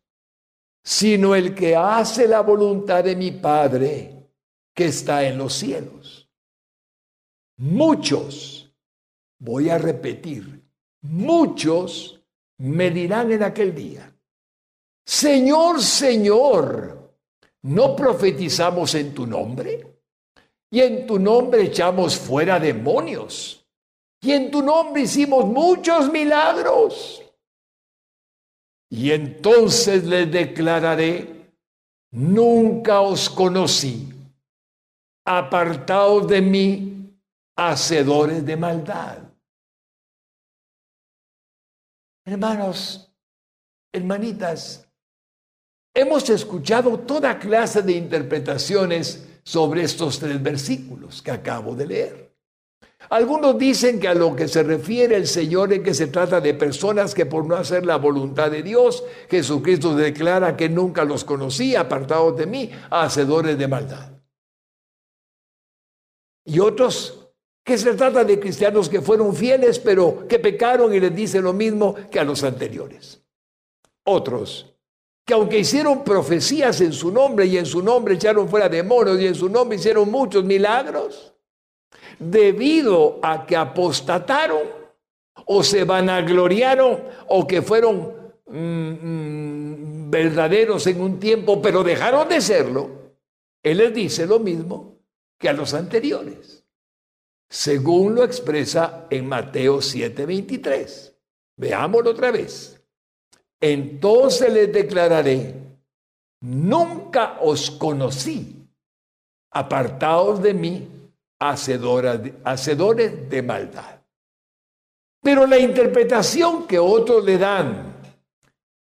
sino 0.84 1.36
el 1.36 1.54
que 1.54 1.76
hace 1.76 2.28
la 2.28 2.42
voluntad 2.42 3.04
de 3.04 3.16
mi 3.16 3.32
Padre 3.32 4.30
que 4.74 4.86
está 4.86 5.26
en 5.26 5.38
los 5.38 5.54
cielos. 5.54 6.30
Muchos, 7.58 8.74
voy 9.40 9.70
a 9.70 9.78
repetir, 9.78 10.64
muchos 11.02 12.22
me 12.58 12.92
dirán 12.92 13.32
en 13.32 13.44
aquel 13.44 13.76
día, 13.76 14.16
Señor, 15.06 15.82
Señor, 15.82 17.18
¿no 17.64 17.96
profetizamos 17.96 18.96
en 18.96 19.14
tu 19.14 19.28
nombre? 19.28 20.01
Y 20.72 20.80
en 20.80 21.06
tu 21.06 21.20
nombre 21.20 21.64
echamos 21.64 22.18
fuera 22.18 22.58
demonios. 22.58 23.64
Y 24.22 24.32
en 24.32 24.50
tu 24.50 24.62
nombre 24.62 25.02
hicimos 25.02 25.46
muchos 25.46 26.10
milagros. 26.10 27.22
Y 28.90 29.12
entonces 29.12 30.06
les 30.06 30.32
declararé, 30.32 31.52
nunca 32.12 33.02
os 33.02 33.30
conocí. 33.30 34.08
Apartaos 35.26 36.28
de 36.28 36.42
mí, 36.42 37.20
hacedores 37.56 38.46
de 38.46 38.56
maldad. 38.56 39.18
Hermanos, 42.26 43.12
hermanitas, 43.94 44.88
hemos 45.94 46.30
escuchado 46.30 46.98
toda 47.00 47.38
clase 47.38 47.82
de 47.82 47.94
interpretaciones 47.94 49.31
sobre 49.44 49.84
estos 49.84 50.20
tres 50.20 50.42
versículos 50.42 51.22
que 51.22 51.32
acabo 51.32 51.76
de 51.76 51.86
leer. 51.86 52.32
Algunos 53.10 53.58
dicen 53.58 54.00
que 54.00 54.08
a 54.08 54.14
lo 54.14 54.36
que 54.36 54.48
se 54.48 54.64
refiere 54.64 55.16
el 55.16 55.28
Señor 55.28 55.74
es 55.74 55.82
que 55.82 55.94
se 55.94 56.08
trata 56.08 56.40
de 56.40 56.54
personas 56.54 57.14
que 57.14 57.26
por 57.26 57.46
no 57.46 57.56
hacer 57.56 57.86
la 57.86 57.98
voluntad 57.98 58.52
de 58.52 58.62
Dios, 58.62 59.04
Jesucristo 59.30 59.96
declara 59.96 60.56
que 60.56 60.70
nunca 60.70 61.04
los 61.04 61.24
conocí, 61.24 61.76
apartados 61.76 62.38
de 62.38 62.46
mí, 62.46 62.72
hacedores 62.90 63.58
de 63.58 63.68
maldad. 63.68 64.12
Y 66.46 66.60
otros 66.60 67.22
que 67.64 67.78
se 67.78 67.94
trata 67.94 68.24
de 68.24 68.40
cristianos 68.40 68.90
que 68.90 69.02
fueron 69.02 69.36
fieles, 69.36 69.80
pero 69.80 70.28
que 70.28 70.40
pecaron 70.40 70.94
y 70.94 71.00
les 71.00 71.16
dice 71.16 71.42
lo 71.42 71.54
mismo 71.54 71.96
que 72.10 72.20
a 72.20 72.24
los 72.24 72.44
anteriores. 72.44 73.22
Otros, 74.04 74.71
que 75.26 75.34
aunque 75.34 75.60
hicieron 75.60 76.04
profecías 76.04 76.82
en 76.82 76.94
su 76.94 77.12
nombre 77.12 77.46
y 77.46 77.58
en 77.58 77.66
su 77.66 77.82
nombre 77.82 78.16
echaron 78.16 78.50
fuera 78.50 78.68
demonios 78.68 79.20
y 79.20 79.28
en 79.28 79.36
su 79.36 79.50
nombre 79.50 79.78
hicieron 79.78 80.10
muchos 80.10 80.44
milagros, 80.44 81.34
debido 82.20 83.20
a 83.22 83.46
que 83.46 83.56
apostataron 83.56 84.62
o 85.46 85.64
se 85.64 85.84
vanagloriaron 85.84 87.04
o 87.28 87.48
que 87.48 87.62
fueron 87.62 88.14
mm, 88.48 88.58
mm, 88.58 90.12
verdaderos 90.12 90.86
en 90.88 91.02
un 91.02 91.20
tiempo, 91.20 91.62
pero 91.62 91.84
dejaron 91.84 92.28
de 92.28 92.42
serlo, 92.42 92.90
Él 93.64 93.78
les 93.78 93.94
dice 93.94 94.26
lo 94.26 94.40
mismo 94.40 94.98
que 95.38 95.50
a 95.50 95.54
los 95.54 95.74
anteriores 95.74 96.62
según 97.52 98.16
lo 98.16 98.24
expresa 98.24 99.08
en 99.10 99.28
Mateo 99.28 99.82
7:23. 99.82 101.14
Veámoslo 101.58 102.12
otra 102.12 102.32
vez. 102.32 102.81
Entonces 103.62 104.52
les 104.52 104.74
declararé, 104.74 105.54
nunca 106.42 107.38
os 107.42 107.70
conocí, 107.70 108.68
apartados 109.52 110.42
de 110.42 110.54
mí, 110.56 110.88
hacedores 111.40 113.30
de 113.30 113.42
maldad. 113.44 114.02
Pero 115.22 115.46
la 115.46 115.60
interpretación 115.60 116.66
que 116.66 116.80
otros 116.80 117.24
le 117.24 117.38
dan, 117.38 117.96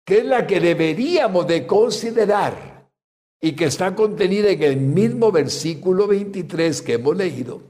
que 0.06 0.20
es 0.20 0.26
la 0.26 0.48
que 0.48 0.62
deberíamos 0.62 1.46
de 1.46 1.68
considerar 1.68 2.88
y 3.42 3.52
que 3.54 3.66
está 3.66 3.94
contenida 3.94 4.50
en 4.50 4.64
el 4.64 4.78
mismo 4.78 5.32
versículo 5.32 6.08
23 6.08 6.82
que 6.82 6.94
hemos 6.94 7.18
leído, 7.18 7.62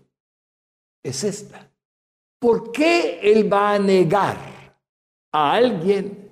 es 1.03 1.23
esta. 1.23 1.67
¿Por 2.39 2.71
qué 2.71 3.19
Él 3.21 3.51
va 3.51 3.73
a 3.73 3.79
negar 3.79 4.37
a 5.31 5.53
alguien 5.53 6.28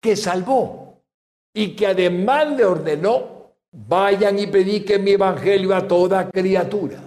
que 0.00 0.16
salvó 0.16 1.02
y 1.54 1.74
que 1.74 1.86
además 1.86 2.56
le 2.56 2.64
ordenó, 2.64 3.56
vayan 3.72 4.38
y 4.38 4.46
prediquen 4.46 5.04
mi 5.04 5.12
evangelio 5.12 5.74
a 5.74 5.86
toda 5.86 6.30
criatura? 6.30 7.02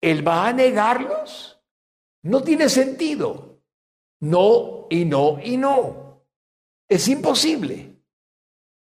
¿Él 0.00 0.26
va 0.26 0.48
a 0.48 0.52
negarlos? 0.52 1.58
No 2.22 2.42
tiene 2.42 2.68
sentido. 2.68 3.60
No 4.20 4.86
y 4.90 5.04
no 5.04 5.38
y 5.42 5.56
no. 5.56 6.22
Es 6.88 7.08
imposible. 7.08 7.96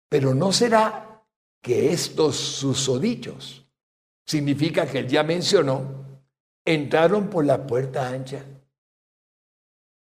Pero 0.10 0.34
no 0.34 0.52
será 0.52 1.24
que 1.62 1.91
estos 1.91 2.36
susodichos 2.36 3.65
significa 4.26 4.86
que 4.86 5.00
él 5.00 5.08
ya 5.08 5.24
mencionó 5.24 6.06
entraron 6.65 7.30
por 7.30 7.46
la 7.46 7.65
puerta 7.65 8.08
ancha 8.08 8.43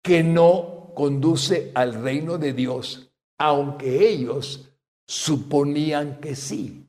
que 0.03 0.23
no 0.23 0.78
conduce 0.99 1.71
al 1.75 1.93
reino 1.93 2.37
de 2.37 2.51
Dios, 2.51 3.09
aunque 3.37 4.09
ellos 4.09 4.69
suponían 5.07 6.19
que 6.19 6.35
sí. 6.35 6.85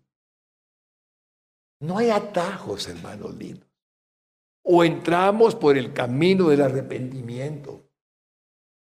No 1.79 1.99
hay 1.99 2.11
atajos, 2.11 2.89
hermanos 2.89 3.37
lindos. 3.37 3.69
O 4.65 4.83
entramos 4.83 5.55
por 5.55 5.79
el 5.79 5.93
camino 5.93 6.49
del 6.49 6.61
arrepentimiento, 6.61 7.85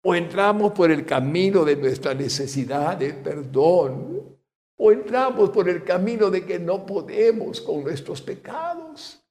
o 0.03 0.13
entramos 0.13 0.73
por 0.73 0.91
el 0.91 1.07
camino 1.07 1.65
de 1.65 1.75
nuestra 1.75 2.13
necesidad 2.13 2.95
de 2.95 3.11
perdón, 3.15 4.37
o 4.77 4.91
entramos 4.91 5.49
por 5.49 5.67
el 5.67 5.83
camino 5.83 6.29
de 6.29 6.45
que 6.45 6.59
no 6.59 6.85
podemos 6.85 7.61
con 7.61 7.83
nuestros 7.83 8.21
pecados 8.21 9.25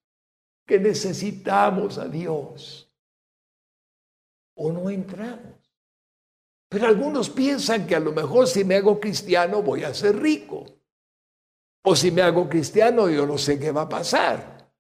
que 0.66 0.80
necesitamos 0.80 1.98
a 1.98 2.08
Dios. 2.08 2.92
O 4.56 4.72
no 4.72 4.90
entramos. 4.90 5.53
Pero 6.74 6.88
algunos 6.88 7.30
piensan 7.30 7.86
que 7.86 7.94
a 7.94 8.00
lo 8.00 8.10
mejor 8.10 8.48
si 8.48 8.64
me 8.64 8.74
hago 8.74 8.98
cristiano 8.98 9.62
voy 9.62 9.84
a 9.84 9.94
ser 9.94 10.20
rico. 10.20 10.66
O 11.84 11.94
si 11.94 12.10
me 12.10 12.20
hago 12.20 12.48
cristiano 12.48 13.08
yo 13.08 13.24
no 13.24 13.38
sé 13.38 13.60
qué 13.60 13.70
va 13.70 13.82
a 13.82 13.88
pasar. 13.88 14.74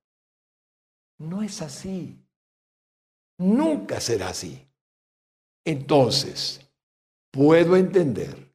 No 1.18 1.40
es 1.40 1.62
así. 1.62 2.20
Nunca 3.38 4.00
será 4.00 4.30
así. 4.30 4.68
Entonces, 5.64 6.68
puedo 7.30 7.76
entender 7.76 8.50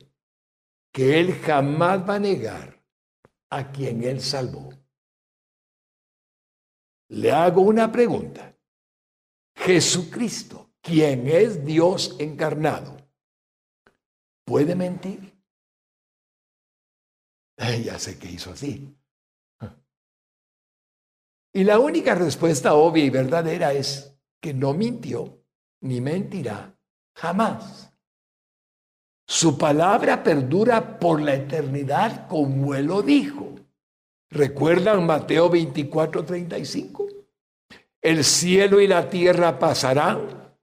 que 0.92 1.22
Él 1.22 1.34
jamás 1.36 2.02
va 2.10 2.16
a 2.16 2.20
negar 2.20 2.84
a 3.52 3.72
quien 3.72 4.04
Él 4.04 4.20
salvó. 4.20 4.70
Le 7.08 7.32
hago 7.32 7.62
una 7.62 7.90
pregunta. 7.90 8.54
Jesucristo, 9.56 10.74
quien 10.82 11.26
es 11.30 11.64
Dios 11.64 12.18
encarnado, 12.20 12.99
¿puede 14.50 14.76
mentir? 14.76 15.40
ya 17.84 18.00
sé 18.00 18.18
que 18.18 18.32
hizo 18.32 18.52
así. 18.52 18.96
Y 21.54 21.64
la 21.64 21.78
única 21.78 22.16
respuesta 22.16 22.74
obvia 22.74 23.04
y 23.04 23.12
verdadera 23.12 23.74
es 23.74 24.18
que 24.42 24.56
no 24.56 24.74
mintió 24.74 25.44
ni 25.82 26.02
mentirá 26.02 26.76
jamás. 27.16 27.94
Su 29.28 29.56
palabra 29.56 30.24
perdura 30.24 30.98
por 30.98 31.22
la 31.22 31.36
eternidad 31.36 32.28
como 32.28 32.74
él 32.74 32.88
lo 32.88 33.04
dijo. 33.04 33.54
¿Recuerdan 34.32 35.06
Mateo 35.06 35.48
24, 35.50 36.26
35? 36.26 37.08
El 38.02 38.24
cielo 38.24 38.82
y 38.82 38.88
la 38.88 39.08
tierra 39.10 39.60
pasarán, 39.60 40.56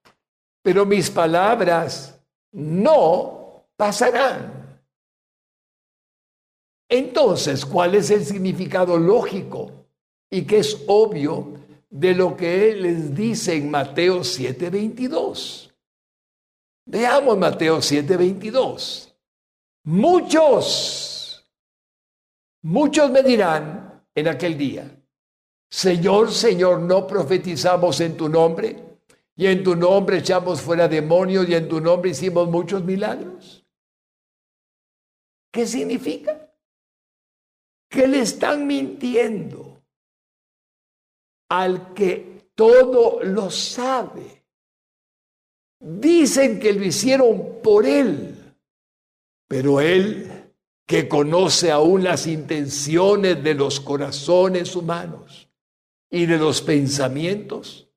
pero 0.62 0.85
mis 0.85 1.09
palabras 1.09 2.20
no 2.51 3.46
pasarán. 3.77 4.81
Entonces, 6.89 7.65
¿cuál 7.65 7.95
es 7.95 8.11
el 8.11 8.25
significado 8.25 8.97
lógico 8.97 9.87
y 10.31 10.43
que 10.47 10.59
es 10.59 10.85
obvio 10.87 11.55
de 11.91 12.15
lo 12.15 12.37
que 12.37 12.75
les 12.75 13.15
dice 13.15 13.55
en 13.55 13.71
Mateo 13.71 14.23
7:22? 14.23 15.73
Veamos 16.87 17.37
Mateo 17.37 17.81
7:22. 17.81 19.12
Muchos, 19.85 21.45
muchos 22.62 23.11
me 23.11 23.23
dirán 23.23 24.05
en 24.15 24.29
aquel 24.29 24.57
día, 24.57 24.91
Señor, 25.71 26.33
Señor, 26.33 26.81
¿no 26.81 27.07
profetizamos 27.07 28.01
en 28.01 28.17
tu 28.17 28.29
nombre? 28.29 28.83
Y 29.37 29.47
en 29.47 29.62
tu 29.62 29.77
nombre 29.77 30.19
echamos 30.19 30.61
fuera 30.61 30.89
demonios 30.89 31.49
y 31.49 31.55
en 31.55 31.69
tu 31.69 31.81
nombre 31.81 32.11
hicimos 32.11 32.49
muchos 32.49 32.83
milagros. 32.83 33.65
¿Qué 35.57 35.66
significa? 35.66 36.53
Que 37.88 38.07
le 38.07 38.21
están 38.21 38.66
mintiendo 38.66 39.83
al 41.49 41.95
que 41.95 42.51
todo 42.55 43.23
lo 43.23 43.51
sabe. 43.51 44.45
Dicen 45.81 46.61
que 46.61 46.75
lo 46.75 46.85
hicieron 46.85 47.62
por 47.62 47.87
él, 47.87 48.55
pero 49.49 49.81
él 49.81 50.53
que 50.85 51.09
conoce 51.09 51.73
aún 51.73 52.05
las 52.05 52.27
intenciones 52.27 53.42
de 53.42 53.55
los 53.55 53.81
corazones 53.81 54.77
humanos 54.77 55.49
y 56.11 56.27
de 56.27 56.37
los 56.37 56.61
pensamientos, 56.61 57.88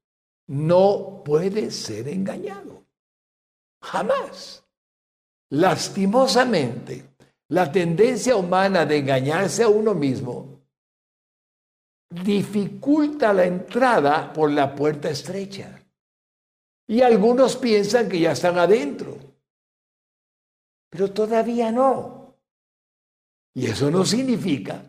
no 0.47 1.23
puede 1.25 1.71
ser 1.71 2.07
engañado. 2.07 2.85
Jamás. 3.81 4.63
Lastimosamente, 5.49 7.09
la 7.49 7.71
tendencia 7.71 8.35
humana 8.35 8.85
de 8.85 8.97
engañarse 8.97 9.63
a 9.63 9.69
uno 9.69 9.93
mismo 9.93 10.61
dificulta 12.09 13.33
la 13.33 13.45
entrada 13.45 14.31
por 14.33 14.51
la 14.51 14.73
puerta 14.73 15.09
estrecha. 15.09 15.83
Y 16.87 17.01
algunos 17.01 17.55
piensan 17.55 18.09
que 18.09 18.19
ya 18.19 18.31
están 18.31 18.57
adentro, 18.57 19.17
pero 20.89 21.11
todavía 21.11 21.71
no. 21.71 22.35
Y 23.53 23.67
eso 23.67 23.91
no 23.91 24.05
significa 24.05 24.83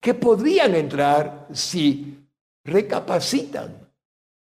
que 0.00 0.14
podrían 0.14 0.74
entrar 0.74 1.48
si 1.52 2.28
recapacitan 2.64 3.92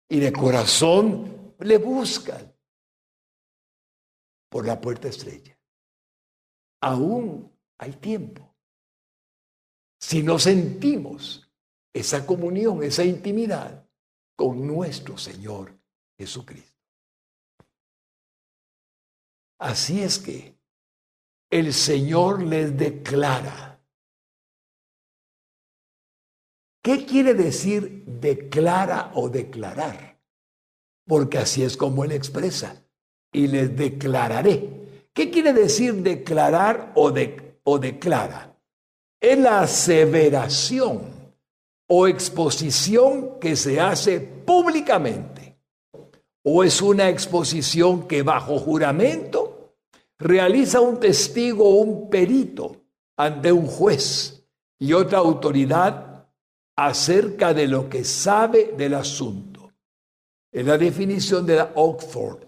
y 0.09 0.19
de 0.19 0.33
corazón 0.33 1.55
le 1.61 1.79
buscan 1.79 2.53
por 4.49 4.67
la 4.67 4.81
puerta 4.81 5.09
estrecha 5.09 5.58
aún 6.81 7.53
hay 7.79 7.93
tiempo. 7.93 8.55
Si 10.01 10.23
no 10.23 10.39
sentimos 10.39 11.49
esa 11.93 12.25
comunión, 12.25 12.83
esa 12.83 13.05
intimidad 13.05 13.87
con 14.37 14.67
nuestro 14.67 15.19
Señor 15.19 15.77
Jesucristo. 16.17 16.79
Así 19.59 20.03
es 20.03 20.19
que 20.19 20.57
el 21.51 21.73
Señor 21.73 22.43
les 22.43 22.77
declara. 22.77 23.81
¿Qué 26.81 27.05
quiere 27.05 27.35
decir 27.35 28.05
declara 28.07 29.11
o 29.15 29.29
declarar? 29.29 30.21
Porque 31.07 31.39
así 31.39 31.65
es 31.65 31.77
como 31.77 32.05
Él 32.05 32.13
expresa. 32.13 32.85
Y 33.33 33.49
les 33.49 33.77
declararé 33.77 34.88
¿Qué 35.15 35.31
quiere 35.31 35.53
decir 35.53 35.95
declarar 35.95 36.93
o, 36.95 37.11
declara? 37.11 38.57
Es 39.21 39.39
la 39.39 39.61
aseveración 39.61 41.35
o 41.89 42.07
exposición 42.07 43.39
que 43.41 43.57
se 43.57 43.81
hace 43.81 44.21
públicamente. 44.21 45.59
O 46.45 46.63
es 46.63 46.81
una 46.81 47.09
exposición 47.09 48.07
que 48.07 48.23
bajo 48.23 48.59
juramento 48.59 49.75
realiza 50.19 50.81
un 50.81 51.01
testigo 51.01 51.65
o 51.65 51.83
un 51.83 52.09
perito 52.09 52.77
ante 53.17 53.53
un 53.53 53.67
juez 53.67 54.45
y 54.79 54.93
otra 54.93 55.19
autoridad 55.19 56.29
acerca 56.77 57.53
de 57.53 57.67
lo 57.67 57.89
que 57.89 58.05
sabe 58.05 58.73
del 58.77 58.95
asunto. 58.95 59.73
Es 60.53 60.65
la 60.65 60.79
definición 60.79 61.45
de 61.45 61.57
la 61.57 61.73
Oxford, 61.75 62.45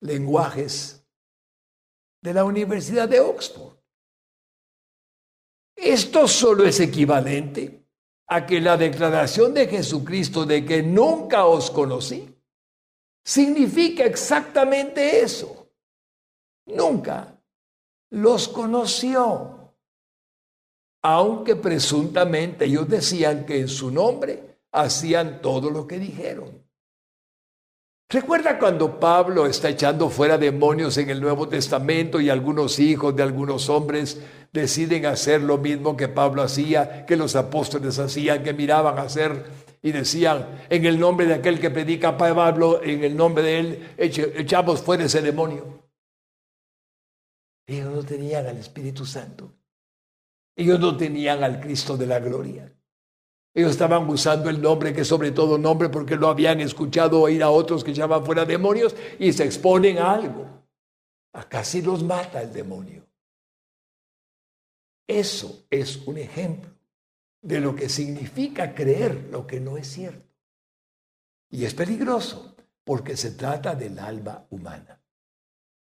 lenguajes 0.00 1.01
de 2.22 2.32
la 2.32 2.44
Universidad 2.44 3.08
de 3.08 3.20
Oxford. 3.20 3.76
Esto 5.76 6.28
solo 6.28 6.64
es 6.64 6.78
equivalente 6.80 7.84
a 8.28 8.46
que 8.46 8.60
la 8.60 8.76
declaración 8.76 9.52
de 9.52 9.66
Jesucristo 9.66 10.46
de 10.46 10.64
que 10.64 10.82
nunca 10.82 11.44
os 11.46 11.70
conocí 11.70 12.34
significa 13.24 14.04
exactamente 14.04 15.20
eso. 15.20 15.68
Nunca 16.66 17.36
los 18.10 18.46
conoció, 18.48 19.74
aunque 21.02 21.56
presuntamente 21.56 22.66
ellos 22.66 22.88
decían 22.88 23.44
que 23.44 23.60
en 23.60 23.68
su 23.68 23.90
nombre 23.90 24.60
hacían 24.70 25.42
todo 25.42 25.70
lo 25.70 25.86
que 25.86 25.98
dijeron. 25.98 26.61
¿Recuerda 28.08 28.58
cuando 28.58 29.00
Pablo 29.00 29.46
está 29.46 29.70
echando 29.70 30.10
fuera 30.10 30.36
demonios 30.36 30.98
en 30.98 31.08
el 31.08 31.20
Nuevo 31.20 31.48
Testamento 31.48 32.20
y 32.20 32.28
algunos 32.28 32.78
hijos 32.78 33.16
de 33.16 33.22
algunos 33.22 33.70
hombres 33.70 34.20
deciden 34.52 35.06
hacer 35.06 35.40
lo 35.42 35.56
mismo 35.56 35.96
que 35.96 36.08
Pablo 36.08 36.42
hacía, 36.42 37.06
que 37.06 37.16
los 37.16 37.36
apóstoles 37.36 37.98
hacían, 37.98 38.42
que 38.42 38.52
miraban 38.52 38.98
hacer 38.98 39.44
y 39.82 39.92
decían, 39.92 40.60
en 40.68 40.84
el 40.84 41.00
nombre 41.00 41.26
de 41.26 41.34
aquel 41.34 41.58
que 41.58 41.70
predica 41.70 42.16
Pablo, 42.16 42.82
en 42.82 43.02
el 43.02 43.16
nombre 43.16 43.42
de 43.42 43.58
él, 43.58 43.94
echamos 43.96 44.82
fuera 44.82 45.04
ese 45.04 45.22
demonio? 45.22 45.82
Ellos 47.66 47.94
no 47.94 48.04
tenían 48.04 48.46
al 48.46 48.58
Espíritu 48.58 49.06
Santo. 49.06 49.54
Ellos 50.54 50.78
no 50.78 50.96
tenían 50.96 51.42
al 51.42 51.60
Cristo 51.60 51.96
de 51.96 52.06
la 52.06 52.20
gloria. 52.20 52.72
Ellos 53.54 53.72
estaban 53.72 54.08
usando 54.08 54.48
el 54.48 54.62
nombre 54.62 54.94
que 54.94 55.04
sobre 55.04 55.30
todo 55.30 55.58
nombre 55.58 55.90
porque 55.90 56.16
lo 56.16 56.28
habían 56.28 56.60
escuchado 56.60 57.20
oír 57.20 57.42
a 57.42 57.50
otros 57.50 57.84
que 57.84 57.92
llaman 57.92 58.24
fuera 58.24 58.44
demonios 58.44 58.94
y 59.18 59.32
se 59.32 59.44
exponen 59.44 59.98
a 59.98 60.12
algo. 60.12 60.46
Acá 61.34 61.62
sí 61.62 61.82
los 61.82 62.02
mata 62.02 62.40
el 62.40 62.52
demonio. 62.52 63.06
Eso 65.06 65.66
es 65.68 65.98
un 66.06 66.16
ejemplo 66.16 66.70
de 67.42 67.60
lo 67.60 67.74
que 67.74 67.88
significa 67.88 68.74
creer 68.74 69.28
lo 69.30 69.46
que 69.46 69.60
no 69.60 69.76
es 69.76 69.88
cierto. 69.88 70.32
Y 71.50 71.66
es 71.66 71.74
peligroso 71.74 72.56
porque 72.84 73.16
se 73.16 73.32
trata 73.32 73.74
del 73.74 73.98
alma 73.98 74.46
humana. 74.50 75.02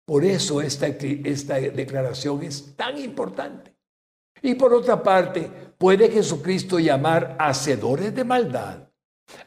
Por 0.05 0.23
eso 0.23 0.61
esta, 0.61 0.85
esta 0.87 1.55
declaración 1.55 2.43
es 2.43 2.75
tan 2.75 2.97
importante. 2.99 3.74
Y 4.41 4.55
por 4.55 4.73
otra 4.73 5.01
parte, 5.01 5.49
puede 5.77 6.09
Jesucristo 6.09 6.79
llamar 6.79 7.35
hacedores 7.39 8.13
de 8.13 8.23
maldad 8.23 8.89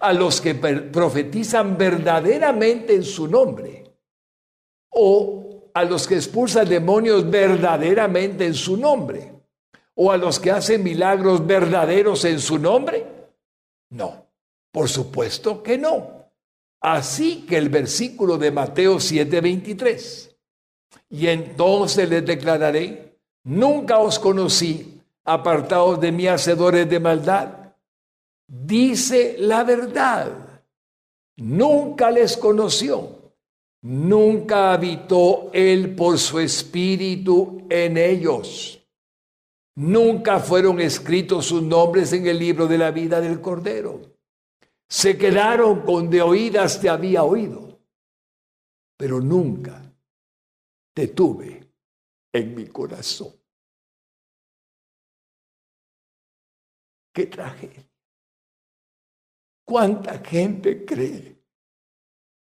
a 0.00 0.12
los 0.12 0.40
que 0.40 0.54
profetizan 0.54 1.78
verdaderamente 1.78 2.94
en 2.94 3.04
su 3.04 3.28
nombre 3.28 3.84
o 4.90 5.70
a 5.74 5.84
los 5.84 6.06
que 6.08 6.16
expulsan 6.16 6.68
demonios 6.68 7.28
verdaderamente 7.30 8.46
en 8.46 8.54
su 8.54 8.76
nombre 8.76 9.32
o 9.94 10.12
a 10.12 10.16
los 10.16 10.38
que 10.38 10.50
hacen 10.50 10.82
milagros 10.82 11.46
verdaderos 11.46 12.24
en 12.24 12.40
su 12.40 12.58
nombre? 12.58 13.06
No, 13.90 14.26
por 14.72 14.88
supuesto 14.88 15.62
que 15.62 15.78
no. 15.78 16.30
Así 16.80 17.44
que 17.46 17.56
el 17.56 17.68
versículo 17.68 18.38
de 18.38 18.52
Mateo 18.52 19.00
7:23, 19.00 20.36
y 21.10 21.26
entonces 21.26 22.08
les 22.08 22.24
declararé, 22.24 23.07
Nunca 23.48 23.98
os 23.98 24.18
conocí, 24.18 25.00
apartados 25.24 25.98
de 25.98 26.12
mí, 26.12 26.26
hacedores 26.26 26.86
de 26.86 27.00
maldad. 27.00 27.72
Dice 28.46 29.36
la 29.38 29.64
verdad. 29.64 30.60
Nunca 31.38 32.10
les 32.10 32.36
conoció. 32.36 33.32
Nunca 33.80 34.74
habitó 34.74 35.48
Él 35.54 35.94
por 35.96 36.18
su 36.18 36.40
espíritu 36.40 37.62
en 37.70 37.96
ellos. 37.96 38.86
Nunca 39.76 40.40
fueron 40.40 40.78
escritos 40.78 41.46
sus 41.46 41.62
nombres 41.62 42.12
en 42.12 42.26
el 42.26 42.38
libro 42.38 42.66
de 42.66 42.76
la 42.76 42.90
vida 42.90 43.18
del 43.18 43.40
Cordero. 43.40 44.02
Se 44.86 45.16
quedaron 45.16 45.80
con 45.86 46.10
de 46.10 46.20
oídas 46.20 46.82
te 46.82 46.90
había 46.90 47.22
oído, 47.24 47.78
pero 48.98 49.22
nunca 49.22 49.90
te 50.92 51.08
tuve 51.08 51.66
en 52.30 52.54
mi 52.54 52.66
corazón. 52.66 53.37
Qué 57.12 57.26
tragedia. 57.26 57.88
¿Cuánta 59.64 60.18
gente 60.18 60.84
cree 60.84 61.42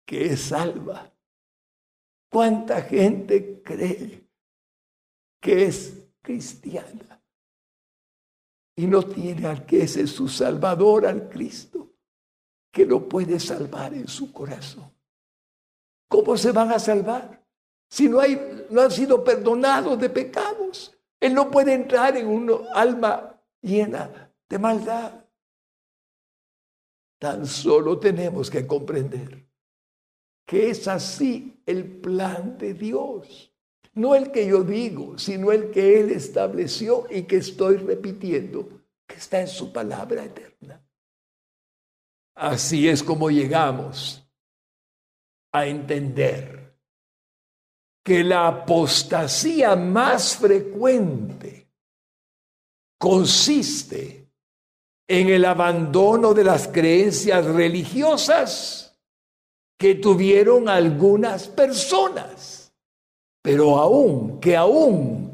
que 0.06 0.26
es 0.26 0.40
salva? 0.40 1.12
¿Cuánta 2.30 2.82
gente 2.82 3.62
cree 3.62 4.28
que 5.40 5.64
es 5.64 6.04
cristiana? 6.22 7.18
y 8.78 8.86
no 8.86 9.02
tiene 9.02 9.48
al 9.48 9.66
que 9.66 9.82
es 9.82 9.94
su 10.08 10.28
Salvador, 10.28 11.04
al 11.04 11.28
Cristo, 11.28 11.94
que 12.70 12.86
lo 12.86 13.08
puede 13.08 13.40
salvar 13.40 13.92
en 13.92 14.06
su 14.06 14.32
corazón. 14.32 14.88
¿Cómo 16.08 16.36
se 16.36 16.52
van 16.52 16.70
a 16.70 16.78
salvar? 16.78 17.44
Si 17.90 18.08
no, 18.08 18.20
hay, 18.20 18.40
no 18.70 18.82
han 18.82 18.92
sido 18.92 19.24
perdonados 19.24 19.98
de 19.98 20.08
pecados. 20.08 20.96
Él 21.18 21.34
no 21.34 21.50
puede 21.50 21.74
entrar 21.74 22.16
en 22.16 22.28
un 22.28 22.52
alma 22.72 23.34
llena 23.60 24.27
de 24.48 24.58
maldad. 24.58 25.24
Tan 27.18 27.46
solo 27.46 27.98
tenemos 27.98 28.50
que 28.50 28.66
comprender 28.66 29.48
que 30.46 30.70
es 30.70 30.88
así 30.88 31.62
el 31.66 32.00
plan 32.00 32.56
de 32.56 32.72
Dios. 32.74 33.52
No 33.94 34.14
el 34.14 34.30
que 34.30 34.46
yo 34.46 34.62
digo, 34.62 35.18
sino 35.18 35.52
el 35.52 35.70
que 35.70 36.00
Él 36.00 36.10
estableció 36.10 37.06
y 37.10 37.24
que 37.24 37.36
estoy 37.36 37.76
repitiendo, 37.76 38.68
que 39.06 39.16
está 39.16 39.40
en 39.40 39.48
su 39.48 39.72
palabra 39.72 40.24
eterna. 40.24 40.80
Así 42.34 42.88
es 42.88 43.02
como 43.02 43.30
llegamos 43.30 44.24
a 45.52 45.66
entender 45.66 46.78
que 48.04 48.22
la 48.22 48.46
apostasía 48.46 49.76
más 49.76 50.36
frecuente 50.36 51.68
consiste 52.96 54.27
en 55.08 55.30
el 55.30 55.46
abandono 55.46 56.34
de 56.34 56.44
las 56.44 56.68
creencias 56.68 57.44
religiosas 57.46 59.00
que 59.78 59.94
tuvieron 59.94 60.68
algunas 60.68 61.48
personas, 61.48 62.72
pero 63.42 63.78
aún, 63.78 64.38
que 64.38 64.54
aún 64.54 65.28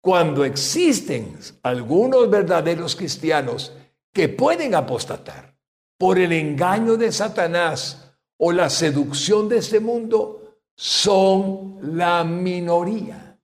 cuando 0.00 0.44
existen 0.44 1.36
algunos 1.62 2.30
verdaderos 2.30 2.96
cristianos 2.96 3.74
que 4.12 4.30
pueden 4.30 4.74
apostatar 4.74 5.54
por 5.98 6.18
el 6.18 6.32
engaño 6.32 6.96
de 6.96 7.12
Satanás 7.12 8.14
o 8.38 8.52
la 8.52 8.70
seducción 8.70 9.48
de 9.48 9.58
este 9.58 9.80
mundo, 9.80 10.60
son 10.76 11.78
la 11.98 12.24
minoría. 12.24 13.38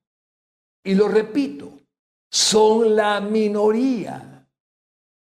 Y 0.84 0.94
lo 0.94 1.08
repito, 1.08 1.72
son 2.30 2.94
la 2.94 3.20
minoría. 3.20 4.33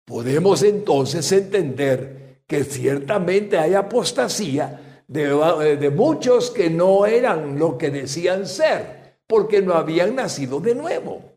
Podemos 0.07 0.63
entonces 0.63 1.29
entender 1.33 2.43
que 2.47 2.63
ciertamente 2.63 3.57
hay 3.57 3.73
apostasía 3.73 5.03
de, 5.05 5.75
de, 5.77 5.89
muchos 5.89 6.49
que 6.49 6.69
no 6.69 7.05
eran 7.05 7.59
lo 7.59 7.77
que 7.77 7.91
decían 7.91 8.47
ser, 8.47 9.19
porque 9.27 9.61
no 9.61 9.73
habían 9.73 10.15
nacido 10.15 10.61
de 10.61 10.75
nuevo. 10.75 11.33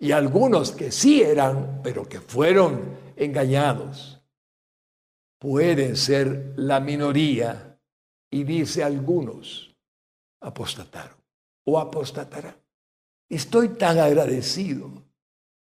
Y 0.00 0.10
algunos 0.10 0.72
que 0.72 0.90
sí 0.90 1.22
eran, 1.22 1.80
pero 1.84 2.08
que 2.08 2.20
fueron 2.20 2.98
engañados. 3.14 4.20
Pueden 5.38 5.96
ser 5.96 6.54
la 6.56 6.80
minoría 6.80 7.78
y 8.32 8.42
dice 8.42 8.82
algunos 8.82 9.76
apostataron 10.40 11.18
o 11.66 11.78
apostatarán. 11.78 12.56
Estoy 13.28 13.68
tan 13.68 14.00
agradecido 14.00 14.90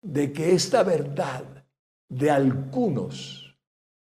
de 0.00 0.32
que 0.32 0.52
esta 0.52 0.84
verdad 0.84 1.58
de 2.09 2.31
algunos, 2.31 3.57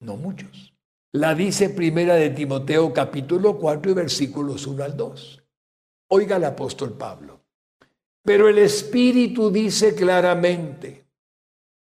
no 0.00 0.16
muchos. 0.16 0.74
La 1.12 1.34
dice 1.34 1.70
primera 1.70 2.14
de 2.14 2.30
Timoteo 2.30 2.92
capítulo 2.92 3.58
4 3.58 3.90
y 3.90 3.94
versículos 3.94 4.66
1 4.66 4.84
al 4.84 4.96
2. 4.96 5.42
Oiga 6.10 6.36
el 6.36 6.44
apóstol 6.44 6.92
Pablo. 6.92 7.40
Pero 8.22 8.48
el 8.48 8.58
Espíritu 8.58 9.50
dice 9.50 9.94
claramente 9.94 11.06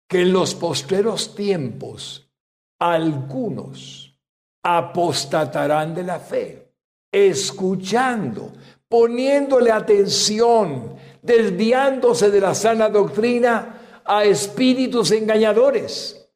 que 0.09 0.23
en 0.23 0.33
los 0.33 0.55
postreros 0.55 1.35
tiempos 1.35 2.31
algunos 2.79 4.15
apostatarán 4.63 5.95
de 5.95 6.03
la 6.03 6.21
fe, 6.21 6.73
escuchando, 7.11 8.53
poniéndole 8.89 9.71
atención, 9.71 10.97
desviándose 11.23 12.31
de 12.31 12.41
la 12.41 12.55
sana 12.55 12.89
doctrina 12.89 13.84
a 14.05 14.25
espíritus 14.25 15.11
engañadores 15.11 16.29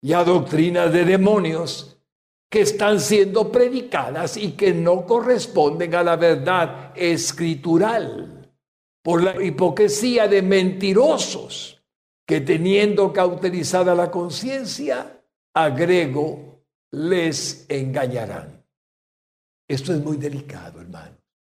y 0.00 0.12
a 0.12 0.24
doctrinas 0.24 0.92
de 0.92 1.04
demonios 1.04 1.98
que 2.50 2.60
están 2.60 3.00
siendo 3.00 3.50
predicadas 3.50 4.36
y 4.36 4.52
que 4.52 4.72
no 4.72 5.06
corresponden 5.06 5.94
a 5.94 6.02
la 6.02 6.16
verdad 6.16 6.92
escritural 6.94 8.52
por 9.02 9.22
la 9.22 9.42
hipocresía 9.42 10.28
de 10.28 10.42
mentirosos 10.42 11.82
que 12.26 12.40
teniendo 12.40 13.12
cauterizada 13.12 13.94
la 13.94 14.10
conciencia, 14.10 15.20
agrego, 15.52 16.64
les 16.90 17.66
engañarán. 17.68 18.64
Esto 19.68 19.92
es 19.92 20.00
muy 20.00 20.16
delicado, 20.16 20.80
hermano. 20.80 21.16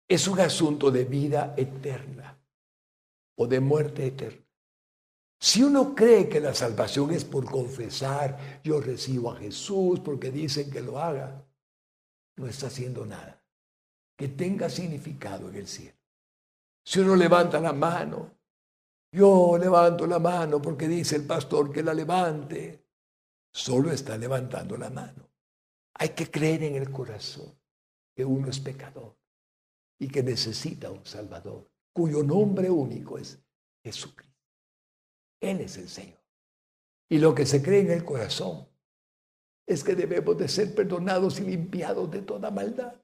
Es 0.07 0.27
un 0.27 0.39
asunto 0.39 0.91
de 0.91 1.05
vida 1.05 1.53
eterna 1.57 2.37
o 3.35 3.47
de 3.47 3.59
muerte 3.59 4.07
eterna. 4.07 4.44
Si 5.39 5.61
uno 5.63 5.93
cree 5.93 6.29
que 6.29 6.39
la 6.39 6.53
salvación 6.53 7.11
es 7.11 7.25
por 7.25 7.45
confesar, 7.45 8.61
yo 8.63 8.81
recibo 8.81 9.31
a 9.31 9.37
Jesús 9.37 9.99
porque 9.99 10.31
dicen 10.31 10.71
que 10.71 10.81
lo 10.81 10.99
haga, 10.99 11.45
no 12.37 12.47
está 12.47 12.67
haciendo 12.67 13.05
nada 13.05 13.41
que 14.15 14.29
tenga 14.29 14.69
significado 14.69 15.49
en 15.49 15.55
el 15.55 15.67
cielo. 15.67 15.97
Si 16.83 16.99
uno 16.99 17.15
levanta 17.15 17.59
la 17.59 17.73
mano, 17.73 18.31
yo 19.11 19.57
levanto 19.57 20.07
la 20.07 20.19
mano 20.19 20.61
porque 20.61 20.87
dice 20.87 21.15
el 21.15 21.25
pastor 21.25 21.71
que 21.71 21.83
la 21.83 21.93
levante, 21.93 22.85
solo 23.51 23.91
está 23.91 24.17
levantando 24.17 24.77
la 24.77 24.89
mano. 24.89 25.29
Hay 25.95 26.09
que 26.09 26.29
creer 26.29 26.63
en 26.63 26.75
el 26.75 26.91
corazón 26.91 27.53
que 28.13 28.23
uno 28.23 28.49
es 28.49 28.59
pecador 28.59 29.17
y 29.99 30.07
que 30.07 30.23
necesita 30.23 30.91
un 30.91 31.05
Salvador, 31.05 31.69
cuyo 31.93 32.23
nombre 32.23 32.69
único 32.69 33.17
es 33.17 33.39
Jesucristo. 33.83 34.34
Él 35.51 35.61
es 35.61 35.77
el 35.77 35.89
Señor. 35.89 36.19
Y 37.09 37.19
lo 37.19 37.35
que 37.35 37.45
se 37.45 37.61
cree 37.61 37.81
en 37.81 37.91
el 37.91 38.03
corazón 38.03 38.67
es 39.67 39.83
que 39.83 39.95
debemos 39.95 40.37
de 40.37 40.47
ser 40.47 40.73
perdonados 40.73 41.39
y 41.39 41.43
limpiados 41.43 42.09
de 42.11 42.21
toda 42.21 42.51
maldad. 42.51 42.95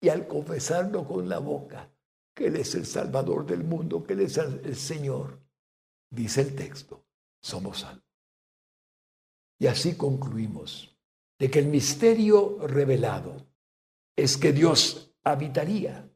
Y 0.00 0.08
al 0.08 0.26
confesarlo 0.26 1.06
con 1.06 1.28
la 1.28 1.38
boca, 1.38 1.90
que 2.34 2.48
Él 2.48 2.56
es 2.56 2.74
el 2.74 2.86
Salvador 2.86 3.46
del 3.46 3.64
mundo, 3.64 4.02
que 4.04 4.12
Él 4.12 4.20
es 4.20 4.36
el 4.36 4.76
Señor, 4.76 5.40
dice 6.10 6.42
el 6.42 6.54
texto, 6.54 7.04
somos 7.42 7.80
salvos. 7.80 8.04
Y 9.58 9.66
así 9.66 9.96
concluimos 9.96 10.94
de 11.38 11.50
que 11.50 11.60
el 11.60 11.66
misterio 11.66 12.58
revelado 12.66 13.46
es 14.14 14.36
que 14.36 14.52
Dios 14.52 15.14
habitaría 15.24 16.10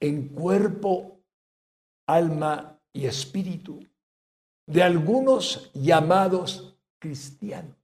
en 0.00 0.28
cuerpo, 0.28 1.22
alma 2.06 2.80
y 2.92 3.06
espíritu 3.06 3.89
de 4.70 4.82
algunos 4.82 5.70
llamados 5.74 6.76
cristianos. 6.98 7.76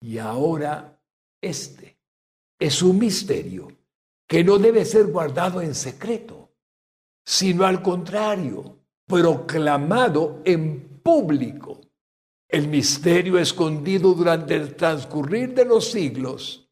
Y 0.00 0.18
ahora 0.18 0.98
este 1.40 1.98
es 2.58 2.82
un 2.82 2.98
misterio 2.98 3.68
que 4.28 4.44
no 4.44 4.58
debe 4.58 4.84
ser 4.84 5.06
guardado 5.06 5.60
en 5.62 5.74
secreto, 5.74 6.50
sino 7.24 7.64
al 7.64 7.82
contrario, 7.82 8.78
proclamado 9.06 10.42
en 10.44 11.00
público. 11.02 11.80
El 12.48 12.68
misterio 12.68 13.38
escondido 13.38 14.12
durante 14.12 14.56
el 14.56 14.74
transcurrir 14.76 15.54
de 15.54 15.64
los 15.64 15.90
siglos, 15.90 16.68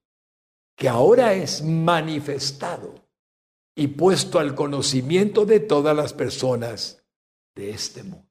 que 0.76 0.88
ahora 0.88 1.34
es 1.34 1.62
manifestado 1.62 2.94
y 3.74 3.88
puesto 3.88 4.38
al 4.38 4.54
conocimiento 4.54 5.46
de 5.46 5.60
todas 5.60 5.96
las 5.96 6.12
personas 6.12 7.02
de 7.54 7.70
este 7.70 8.02
mundo. 8.02 8.27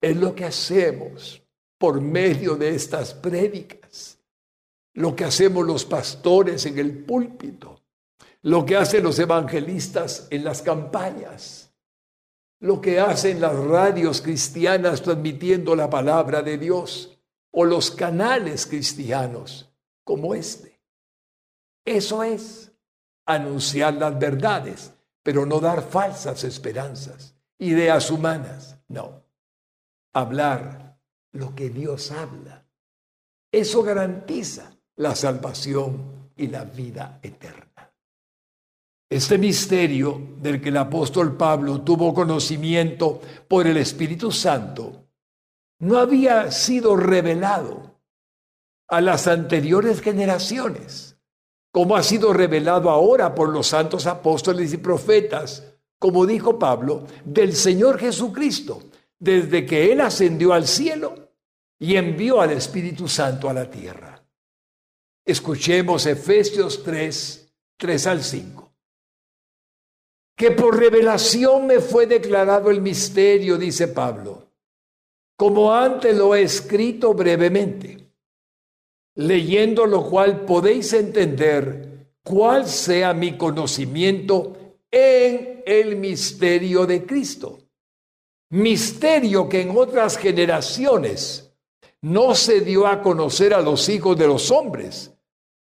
Es 0.00 0.16
lo 0.16 0.34
que 0.34 0.46
hacemos 0.46 1.42
por 1.80 2.00
medio 2.00 2.56
de 2.56 2.74
estas 2.74 3.14
prédicas, 3.14 4.18
lo 4.94 5.14
que 5.16 5.24
hacemos 5.24 5.66
los 5.66 5.84
pastores 5.84 6.66
en 6.66 6.78
el 6.78 7.04
púlpito, 7.04 7.82
lo 8.42 8.64
que 8.64 8.76
hacen 8.76 9.02
los 9.02 9.18
evangelistas 9.18 10.26
en 10.30 10.44
las 10.44 10.62
campañas, 10.62 11.72
lo 12.60 12.80
que 12.80 13.00
hacen 13.00 13.40
las 13.40 13.56
radios 13.56 14.20
cristianas 14.20 15.02
transmitiendo 15.02 15.74
la 15.74 15.88
palabra 15.88 16.42
de 16.42 16.58
Dios. 16.58 17.16
O 17.52 17.64
los 17.64 17.90
canales 17.90 18.64
cristianos 18.64 19.74
como 20.04 20.36
este. 20.36 20.80
Eso 21.84 22.22
es 22.22 22.70
anunciar 23.26 23.94
las 23.94 24.16
verdades, 24.16 24.92
pero 25.24 25.44
no 25.44 25.58
dar 25.58 25.82
falsas 25.82 26.44
esperanzas, 26.44 27.34
ideas 27.58 28.08
humanas, 28.08 28.78
no 28.86 29.19
hablar 30.12 30.98
lo 31.32 31.54
que 31.54 31.70
Dios 31.70 32.10
habla. 32.10 32.66
Eso 33.52 33.82
garantiza 33.82 34.72
la 34.96 35.14
salvación 35.14 36.30
y 36.36 36.48
la 36.48 36.64
vida 36.64 37.18
eterna. 37.22 37.92
Este 39.08 39.38
misterio 39.38 40.36
del 40.40 40.60
que 40.60 40.68
el 40.68 40.76
apóstol 40.76 41.36
Pablo 41.36 41.80
tuvo 41.80 42.14
conocimiento 42.14 43.20
por 43.48 43.66
el 43.66 43.76
Espíritu 43.76 44.30
Santo 44.30 45.08
no 45.80 45.98
había 45.98 46.52
sido 46.52 46.94
revelado 46.96 47.98
a 48.86 49.00
las 49.00 49.26
anteriores 49.26 50.00
generaciones, 50.00 51.16
como 51.72 51.96
ha 51.96 52.02
sido 52.02 52.32
revelado 52.32 52.90
ahora 52.90 53.34
por 53.34 53.48
los 53.48 53.68
santos 53.68 54.06
apóstoles 54.06 54.72
y 54.72 54.76
profetas, 54.76 55.64
como 55.98 56.26
dijo 56.26 56.58
Pablo, 56.58 57.04
del 57.24 57.54
Señor 57.54 57.98
Jesucristo, 57.98 58.82
desde 59.20 59.64
que 59.64 59.92
Él 59.92 60.00
ascendió 60.00 60.52
al 60.52 60.66
cielo 60.66 61.30
y 61.78 61.94
envió 61.94 62.40
al 62.40 62.50
Espíritu 62.50 63.06
Santo 63.06 63.48
a 63.48 63.52
la 63.52 63.70
tierra. 63.70 64.24
Escuchemos 65.24 66.06
Efesios 66.06 66.82
3, 66.82 67.52
3 67.76 68.06
al 68.08 68.24
5 68.24 68.70
que 70.40 70.52
por 70.52 70.78
revelación 70.78 71.66
me 71.66 71.80
fue 71.80 72.06
declarado 72.06 72.70
el 72.70 72.80
misterio, 72.80 73.58
dice 73.58 73.88
Pablo, 73.88 74.48
como 75.36 75.74
antes 75.74 76.16
lo 76.16 76.34
he 76.34 76.40
escrito 76.40 77.12
brevemente, 77.12 78.10
leyendo 79.16 79.84
lo 79.84 80.02
cual 80.08 80.46
podéis 80.46 80.94
entender 80.94 82.08
cuál 82.22 82.66
sea 82.66 83.12
mi 83.12 83.36
conocimiento 83.36 84.56
en 84.90 85.62
el 85.66 85.96
misterio 85.96 86.86
de 86.86 87.04
Cristo. 87.04 87.58
Misterio 88.50 89.48
que 89.48 89.62
en 89.62 89.76
otras 89.76 90.16
generaciones 90.16 91.52
no 92.02 92.34
se 92.34 92.60
dio 92.60 92.86
a 92.86 93.00
conocer 93.00 93.54
a 93.54 93.60
los 93.60 93.88
hijos 93.88 94.18
de 94.18 94.26
los 94.26 94.50
hombres, 94.50 95.12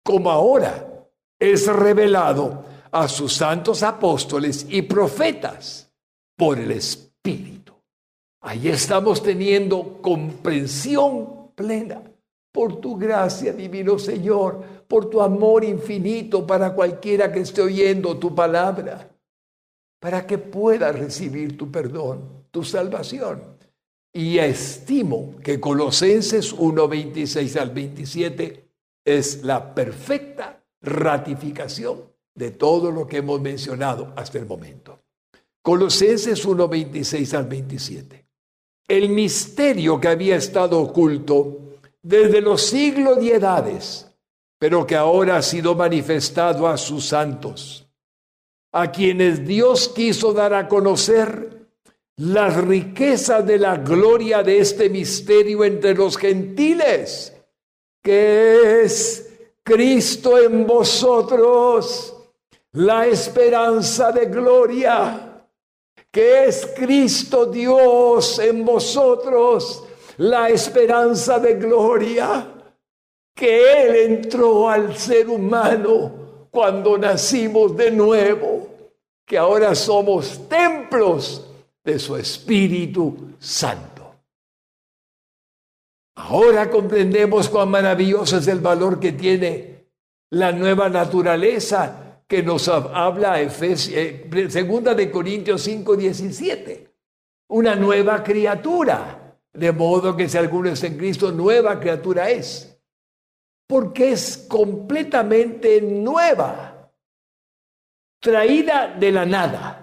como 0.02 0.30
ahora 0.30 1.06
es 1.38 1.66
revelado 1.66 2.64
a 2.90 3.06
sus 3.06 3.34
santos 3.34 3.82
apóstoles 3.82 4.66
y 4.68 4.82
profetas 4.82 5.92
por 6.36 6.58
el 6.58 6.70
Espíritu. 6.70 7.74
Ahí 8.42 8.68
estamos 8.68 9.22
teniendo 9.22 9.98
comprensión 10.00 11.50
plena 11.54 12.02
por 12.50 12.80
tu 12.80 12.96
gracia, 12.96 13.52
divino 13.52 13.98
Señor, 13.98 14.64
por 14.88 15.10
tu 15.10 15.20
amor 15.20 15.64
infinito 15.64 16.46
para 16.46 16.74
cualquiera 16.74 17.30
que 17.30 17.40
esté 17.40 17.60
oyendo 17.60 18.16
tu 18.16 18.34
palabra, 18.34 19.10
para 20.00 20.26
que 20.26 20.38
pueda 20.38 20.90
recibir 20.90 21.56
tu 21.56 21.70
perdón, 21.70 22.39
tu 22.50 22.64
salvación. 22.64 23.58
Y 24.12 24.38
estimo 24.38 25.36
que 25.42 25.60
Colosenses 25.60 26.52
1, 26.52 26.88
26 26.88 27.56
al 27.56 27.70
27 27.70 28.68
es 29.04 29.44
la 29.44 29.74
perfecta 29.74 30.62
ratificación 30.82 32.10
de 32.34 32.50
todo 32.50 32.90
lo 32.90 33.06
que 33.06 33.18
hemos 33.18 33.40
mencionado 33.40 34.12
hasta 34.16 34.38
el 34.38 34.46
momento. 34.46 35.00
Colosenses 35.62 36.44
1, 36.44 36.68
26 36.68 37.34
al 37.34 37.46
27. 37.46 38.26
El 38.88 39.10
misterio 39.10 40.00
que 40.00 40.08
había 40.08 40.36
estado 40.36 40.80
oculto 40.80 41.76
desde 42.02 42.40
los 42.40 42.62
siglos 42.62 43.22
y 43.22 43.30
edades, 43.30 44.10
pero 44.58 44.86
que 44.86 44.96
ahora 44.96 45.36
ha 45.36 45.42
sido 45.42 45.74
manifestado 45.74 46.66
a 46.66 46.76
sus 46.76 47.06
santos, 47.06 47.86
a 48.72 48.90
quienes 48.90 49.46
Dios 49.46 49.88
quiso 49.88 50.32
dar 50.32 50.54
a 50.54 50.66
conocer 50.66 51.59
las 52.20 52.54
riquezas 52.54 53.46
de 53.46 53.58
la 53.58 53.78
gloria 53.78 54.42
de 54.42 54.58
este 54.58 54.90
misterio 54.90 55.64
entre 55.64 55.94
los 55.94 56.18
gentiles, 56.18 57.34
que 58.02 58.82
es 58.82 59.38
Cristo 59.62 60.38
en 60.38 60.66
vosotros 60.66 62.14
la 62.72 63.06
esperanza 63.06 64.12
de 64.12 64.26
gloria, 64.26 65.46
que 66.10 66.44
es 66.44 66.68
Cristo 66.76 67.46
Dios 67.46 68.38
en 68.38 68.66
vosotros, 68.66 69.84
la 70.18 70.50
esperanza 70.50 71.38
de 71.38 71.54
gloria, 71.54 72.48
que 73.34 73.82
Él 73.82 73.96
entró 74.12 74.68
al 74.68 74.94
ser 74.94 75.26
humano 75.26 76.48
cuando 76.50 76.98
nacimos 76.98 77.74
de 77.74 77.90
nuevo, 77.90 78.68
que 79.24 79.38
ahora 79.38 79.74
somos 79.74 80.46
templos 80.50 81.46
de 81.84 81.98
su 81.98 82.16
Espíritu 82.16 83.34
Santo. 83.38 84.14
Ahora 86.16 86.70
comprendemos 86.70 87.48
cuán 87.48 87.70
maravilloso 87.70 88.38
es 88.38 88.46
el 88.48 88.60
valor 88.60 89.00
que 89.00 89.12
tiene 89.12 89.86
la 90.30 90.52
nueva 90.52 90.88
naturaleza 90.88 92.10
que 92.30 92.42
nos 92.42 92.68
habla 92.68 93.40
Efesios, 93.40 93.96
eh, 93.96 94.48
segunda 94.48 94.94
de 94.94 95.10
Corintios 95.10 95.62
5, 95.62 95.96
17. 95.96 96.94
Una 97.48 97.74
nueva 97.74 98.22
criatura. 98.22 99.36
De 99.52 99.72
modo 99.72 100.16
que 100.16 100.28
si 100.28 100.38
alguno 100.38 100.68
es 100.68 100.84
en 100.84 100.96
Cristo, 100.96 101.32
nueva 101.32 101.80
criatura 101.80 102.30
es. 102.30 102.78
Porque 103.66 104.12
es 104.12 104.46
completamente 104.48 105.80
nueva. 105.80 106.92
Traída 108.20 108.94
de 108.94 109.10
la 109.10 109.26
nada. 109.26 109.79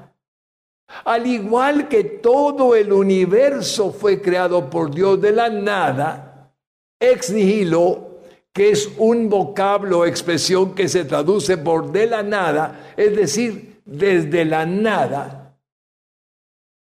Al 1.05 1.27
igual 1.27 1.87
que 1.87 2.03
todo 2.03 2.75
el 2.75 2.91
universo 2.91 3.91
fue 3.91 4.21
creado 4.21 4.69
por 4.69 4.93
Dios 4.93 5.19
de 5.21 5.31
la 5.31 5.49
nada, 5.49 6.53
ex 6.99 7.31
nihilo, 7.31 8.21
que 8.53 8.71
es 8.71 8.89
un 8.97 9.29
vocablo 9.29 9.99
o 9.99 10.05
expresión 10.05 10.73
que 10.73 10.87
se 10.87 11.05
traduce 11.05 11.57
por 11.57 11.91
de 11.91 12.07
la 12.07 12.23
nada, 12.23 12.93
es 12.97 13.15
decir, 13.15 13.81
desde 13.85 14.45
la 14.45 14.65
nada. 14.65 15.55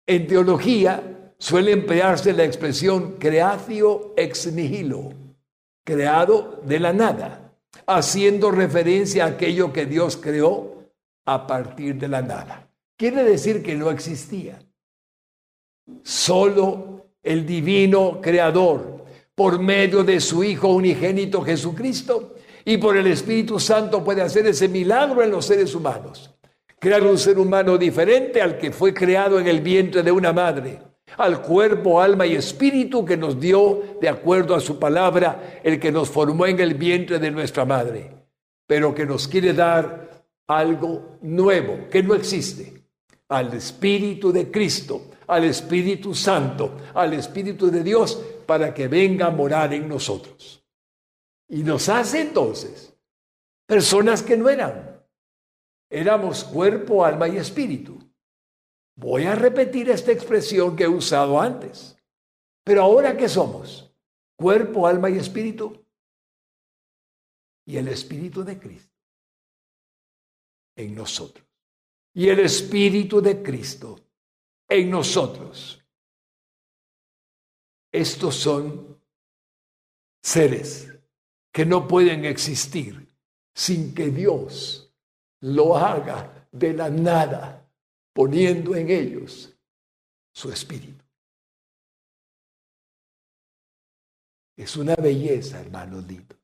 En 0.07 0.27
teología 0.27 1.33
suele 1.39 1.73
emplearse 1.73 2.33
la 2.33 2.45
expresión 2.45 3.17
creatio 3.19 4.13
ex 4.17 4.53
nihilo, 4.53 5.13
creado 5.85 6.61
de 6.65 6.81
la 6.81 6.93
nada, 6.93 7.53
haciendo 7.87 8.51
referencia 8.51 9.25
a 9.25 9.29
aquello 9.29 9.73
que 9.73 9.87
Dios 9.87 10.17
creó 10.17 10.89
a 11.27 11.47
partir 11.47 11.97
de 11.97 12.09
la 12.09 12.23
nada. 12.23 12.72
Quiere 13.03 13.25
decir 13.25 13.65
que 13.65 13.75
no 13.75 13.91
existía. 13.91 14.61
Solo 16.05 17.09
el 17.21 17.45
divino 17.45 18.21
creador 18.23 19.07
por 19.35 19.59
medio 19.59 20.05
de 20.05 20.21
su 20.21 20.45
Hijo 20.45 20.69
unigénito 20.69 21.43
Jesucristo 21.43 22.37
y 22.65 22.77
por 22.77 22.97
el 22.97 23.09
Espíritu 23.09 23.59
Santo 23.59 24.05
puede 24.05 24.23
hacer 24.23 24.47
ese 24.47 24.69
milagro 24.69 25.21
en 25.21 25.33
los 25.33 25.47
seres 25.47 25.75
humanos. 25.75 26.33
Crear 26.79 27.03
un 27.03 27.19
ser 27.19 27.41
humano 27.41 27.77
diferente 27.77 28.41
al 28.41 28.57
que 28.57 28.71
fue 28.71 28.95
creado 28.95 29.41
en 29.41 29.49
el 29.49 29.63
vientre 29.63 30.05
de 30.05 30.13
una 30.13 30.33
madre, 30.33 30.79
al 31.19 31.43
cuerpo, 31.43 32.01
alma 32.01 32.25
y 32.25 32.37
espíritu 32.37 33.05
que 33.05 33.17
nos 33.17 33.41
dio, 33.41 33.97
de 34.01 34.09
acuerdo 34.09 34.55
a 34.55 34.61
su 34.61 34.79
palabra, 34.79 35.59
el 35.65 35.81
que 35.81 35.91
nos 35.91 36.09
formó 36.09 36.47
en 36.47 36.61
el 36.61 36.75
vientre 36.75 37.19
de 37.19 37.33
nuestra 37.33 37.65
madre, 37.65 38.15
pero 38.65 38.95
que 38.95 39.05
nos 39.05 39.27
quiere 39.27 39.55
dar 39.55 40.25
algo 40.47 41.19
nuevo, 41.21 41.89
que 41.91 42.01
no 42.05 42.15
existe, 42.15 42.82
al 43.33 43.55
Espíritu 43.55 44.31
de 44.31 44.51
Cristo, 44.51 45.11
al 45.27 45.45
Espíritu 45.45 46.15
Santo, 46.15 46.79
al 46.93 47.15
Espíritu 47.15 47.71
de 47.71 47.83
Dios, 47.83 48.23
para 48.47 48.75
que 48.75 48.89
venga 48.89 49.27
a 49.27 49.31
morar 49.31 49.73
en 49.73 49.89
nosotros. 49.89 50.63
Y 51.49 51.63
nos 51.63 51.89
hace 51.89 52.21
entonces 52.21 52.95
personas 53.67 54.23
que 54.23 54.37
no 54.37 54.51
eran. 54.51 55.03
Éramos 55.89 56.45
cuerpo, 56.45 57.07
alma 57.07 57.27
y 57.27 57.39
espíritu. 57.39 57.99
Voy 58.97 59.25
a 59.25 59.35
repetir 59.35 59.89
esta 59.89 60.13
expresión 60.13 60.77
que 60.77 60.85
he 60.85 60.89
usado 60.89 61.41
antes. 61.41 61.97
Pero 62.65 62.83
ahora 62.83 63.17
que 63.17 63.31
somos 63.31 63.95
cuerpo, 64.37 64.87
alma 64.87 65.09
y 65.09 65.17
espíritu, 65.17 65.83
y 67.65 67.79
el 67.79 67.89
espíritu 67.89 68.45
de 68.45 68.59
Cristo 68.59 68.93
en 70.77 70.95
nosotros. 70.95 71.52
Y 72.15 72.29
el 72.29 72.41
espíritu 72.41 73.21
de 73.21 73.43
Cristo 73.43 73.99
en 74.69 74.91
nosotros. 74.91 75.83
Estos 77.91 78.35
son 78.37 79.01
seres 80.23 80.89
que 81.53 81.67
no 81.67 81.87
pueden 81.87 82.25
existir 82.25 83.07
sin 83.55 83.95
que 83.95 84.11
Dios 84.11 84.91
lo 85.41 85.77
haga 85.77 86.49
de 86.51 86.73
la 86.73 86.89
nada, 86.89 87.71
poniendo 88.15 88.75
en 88.75 88.91
ellos 88.91 89.55
su 90.33 90.51
espíritu. 90.51 91.05
Es 94.57 94.77
una 94.77 94.95
belleza, 94.95 95.61
hermano 95.61 96.01
lindo. 96.01 96.37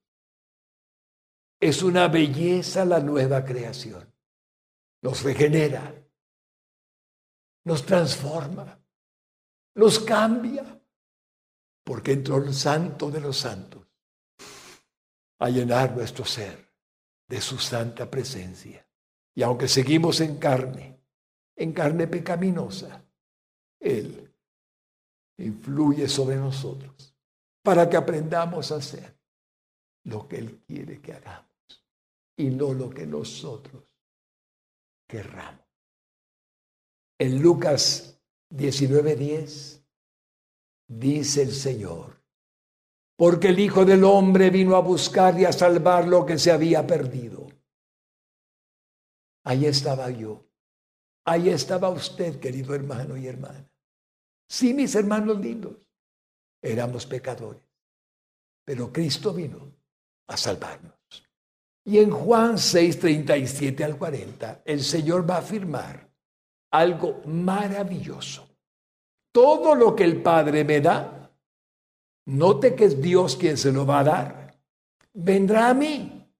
Es 1.60 1.82
una 1.82 2.08
belleza 2.08 2.84
la 2.84 3.00
nueva 3.00 3.44
creación. 3.44 4.12
Nos 5.02 5.22
regenera, 5.22 5.94
nos 7.64 7.84
transforma, 7.84 8.78
nos 9.74 10.00
cambia 10.00 10.80
porque 11.84 12.12
entró 12.12 12.38
el 12.38 12.52
santo 12.52 13.10
de 13.10 13.20
los 13.20 13.38
santos 13.38 13.86
a 15.38 15.48
llenar 15.48 15.96
nuestro 15.96 16.24
ser 16.24 16.68
de 17.28 17.40
su 17.40 17.58
santa 17.58 18.10
presencia. 18.10 18.84
Y 19.34 19.42
aunque 19.42 19.68
seguimos 19.68 20.20
en 20.20 20.38
carne, 20.38 21.00
en 21.56 21.72
carne 21.72 22.08
pecaminosa, 22.08 23.04
Él 23.78 24.34
influye 25.38 26.08
sobre 26.08 26.36
nosotros 26.36 27.14
para 27.62 27.88
que 27.88 27.96
aprendamos 27.96 28.72
a 28.72 28.76
hacer 28.76 29.16
lo 30.04 30.26
que 30.26 30.38
Él 30.38 30.62
quiere 30.66 31.00
que 31.00 31.12
hagamos 31.12 31.86
y 32.36 32.50
no 32.50 32.72
lo 32.72 32.90
que 32.90 33.06
nosotros 33.06 33.87
querramos. 35.08 35.66
En 37.18 37.42
Lucas 37.42 38.20
19:10 38.50 39.82
dice 40.86 41.42
el 41.42 41.52
Señor, 41.52 42.22
porque 43.16 43.48
el 43.48 43.58
Hijo 43.58 43.84
del 43.84 44.04
Hombre 44.04 44.50
vino 44.50 44.76
a 44.76 44.80
buscar 44.80 45.38
y 45.40 45.44
a 45.44 45.52
salvar 45.52 46.06
lo 46.06 46.24
que 46.24 46.38
se 46.38 46.52
había 46.52 46.86
perdido. 46.86 47.48
Ahí 49.44 49.66
estaba 49.66 50.10
yo, 50.10 50.46
ahí 51.24 51.48
estaba 51.48 51.88
usted, 51.88 52.38
querido 52.38 52.74
hermano 52.74 53.16
y 53.16 53.26
hermana. 53.26 53.68
Sí, 54.48 54.72
mis 54.72 54.94
hermanos 54.94 55.40
lindos, 55.40 55.76
éramos 56.62 57.06
pecadores, 57.06 57.62
pero 58.64 58.92
Cristo 58.92 59.32
vino 59.32 59.72
a 60.28 60.36
salvarnos. 60.36 60.97
Y 61.88 62.00
en 62.00 62.10
Juan 62.10 62.58
6, 62.58 62.98
37 62.98 63.82
al 63.82 63.96
40, 63.96 64.60
el 64.66 64.84
Señor 64.84 65.28
va 65.28 65.36
a 65.36 65.38
afirmar 65.38 66.06
algo 66.70 67.22
maravilloso. 67.24 68.46
Todo 69.32 69.74
lo 69.74 69.96
que 69.96 70.04
el 70.04 70.20
Padre 70.20 70.64
me 70.64 70.82
da, 70.82 71.32
note 72.26 72.74
que 72.74 72.84
es 72.84 73.00
Dios 73.00 73.36
quien 73.36 73.56
se 73.56 73.72
lo 73.72 73.86
va 73.86 74.00
a 74.00 74.04
dar, 74.04 74.54
vendrá 75.14 75.70
a 75.70 75.74
mí. 75.74 76.30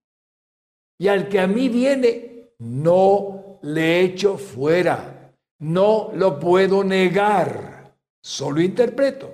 Y 0.99 1.07
al 1.07 1.27
que 1.27 1.39
a 1.39 1.47
mí 1.47 1.67
viene, 1.67 2.51
no 2.59 3.57
le 3.63 4.01
echo 4.01 4.37
fuera, 4.37 5.33
no 5.57 6.11
lo 6.13 6.39
puedo 6.39 6.83
negar, 6.83 7.95
solo 8.21 8.61
interpreto. 8.61 9.33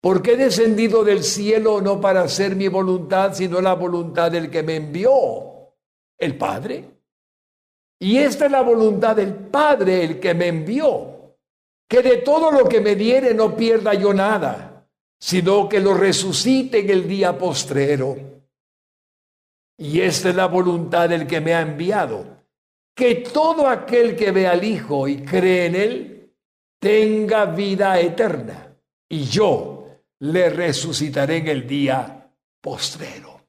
Porque 0.00 0.32
he 0.32 0.36
descendido 0.36 1.02
del 1.04 1.24
cielo 1.24 1.80
no 1.80 2.00
para 2.00 2.22
hacer 2.22 2.54
mi 2.54 2.68
voluntad, 2.68 3.34
sino 3.34 3.60
la 3.60 3.74
voluntad 3.74 4.30
del 4.30 4.50
que 4.50 4.62
me 4.62 4.76
envió, 4.76 5.74
el 6.18 6.36
Padre. 6.36 6.84
Y 7.98 8.18
esta 8.18 8.46
es 8.46 8.52
la 8.52 8.62
voluntad 8.62 9.16
del 9.16 9.34
Padre, 9.34 10.04
el 10.04 10.20
que 10.20 10.34
me 10.34 10.48
envió, 10.48 11.36
que 11.88 12.02
de 12.02 12.18
todo 12.18 12.50
lo 12.50 12.68
que 12.68 12.80
me 12.80 12.94
diere 12.94 13.34
no 13.34 13.56
pierda 13.56 13.94
yo 13.94 14.12
nada, 14.12 14.86
sino 15.18 15.68
que 15.68 15.80
lo 15.80 15.94
resucite 15.94 16.80
en 16.80 16.90
el 16.90 17.08
día 17.08 17.36
postrero. 17.38 18.16
Y 19.78 20.00
esta 20.00 20.30
es 20.30 20.34
la 20.34 20.46
voluntad 20.46 21.08
del 21.08 21.26
que 21.26 21.40
me 21.40 21.54
ha 21.54 21.62
enviado, 21.62 22.44
que 22.94 23.16
todo 23.16 23.68
aquel 23.68 24.16
que 24.16 24.30
ve 24.30 24.46
al 24.46 24.64
Hijo 24.64 25.08
y 25.08 25.22
cree 25.22 25.66
en 25.66 25.74
Él, 25.74 26.34
tenga 26.78 27.46
vida 27.46 27.98
eterna. 28.00 28.74
Y 29.08 29.24
yo, 29.24 29.75
le 30.20 30.50
resucitaré 30.50 31.38
en 31.38 31.48
el 31.48 31.66
día 31.66 32.30
postrero. 32.60 33.40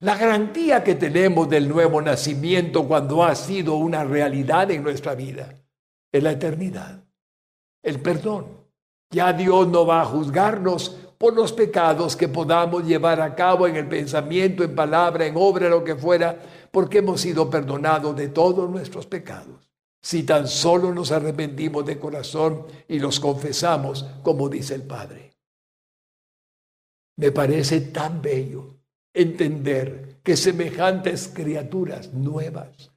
La 0.00 0.16
garantía 0.16 0.84
que 0.84 0.94
tenemos 0.94 1.48
del 1.48 1.68
nuevo 1.68 2.02
nacimiento 2.02 2.86
cuando 2.86 3.24
ha 3.24 3.34
sido 3.34 3.76
una 3.76 4.04
realidad 4.04 4.70
en 4.70 4.82
nuestra 4.82 5.14
vida 5.14 5.54
es 6.12 6.22
la 6.22 6.32
eternidad, 6.32 7.02
el 7.82 8.00
perdón. 8.00 8.66
Ya 9.10 9.32
Dios 9.32 9.68
no 9.68 9.86
va 9.86 10.02
a 10.02 10.04
juzgarnos 10.04 10.96
por 11.16 11.34
los 11.34 11.52
pecados 11.52 12.16
que 12.16 12.28
podamos 12.28 12.84
llevar 12.84 13.20
a 13.20 13.34
cabo 13.34 13.66
en 13.66 13.76
el 13.76 13.88
pensamiento, 13.88 14.64
en 14.64 14.74
palabra, 14.74 15.26
en 15.26 15.34
obra, 15.36 15.68
lo 15.68 15.82
que 15.82 15.94
fuera, 15.94 16.38
porque 16.70 16.98
hemos 16.98 17.20
sido 17.20 17.48
perdonados 17.48 18.14
de 18.16 18.28
todos 18.28 18.68
nuestros 18.68 19.06
pecados. 19.06 19.70
Si 20.02 20.24
tan 20.24 20.46
solo 20.46 20.92
nos 20.92 21.10
arrepentimos 21.10 21.86
de 21.86 21.98
corazón 21.98 22.66
y 22.86 22.98
los 22.98 23.18
confesamos, 23.18 24.04
como 24.22 24.48
dice 24.48 24.74
el 24.74 24.82
Padre. 24.82 25.25
Me 27.16 27.32
parece 27.32 27.80
tan 27.80 28.20
bello 28.20 28.76
entender 29.12 30.20
que 30.22 30.36
semejantes 30.36 31.28
criaturas 31.28 32.12
nuevas 32.12 32.90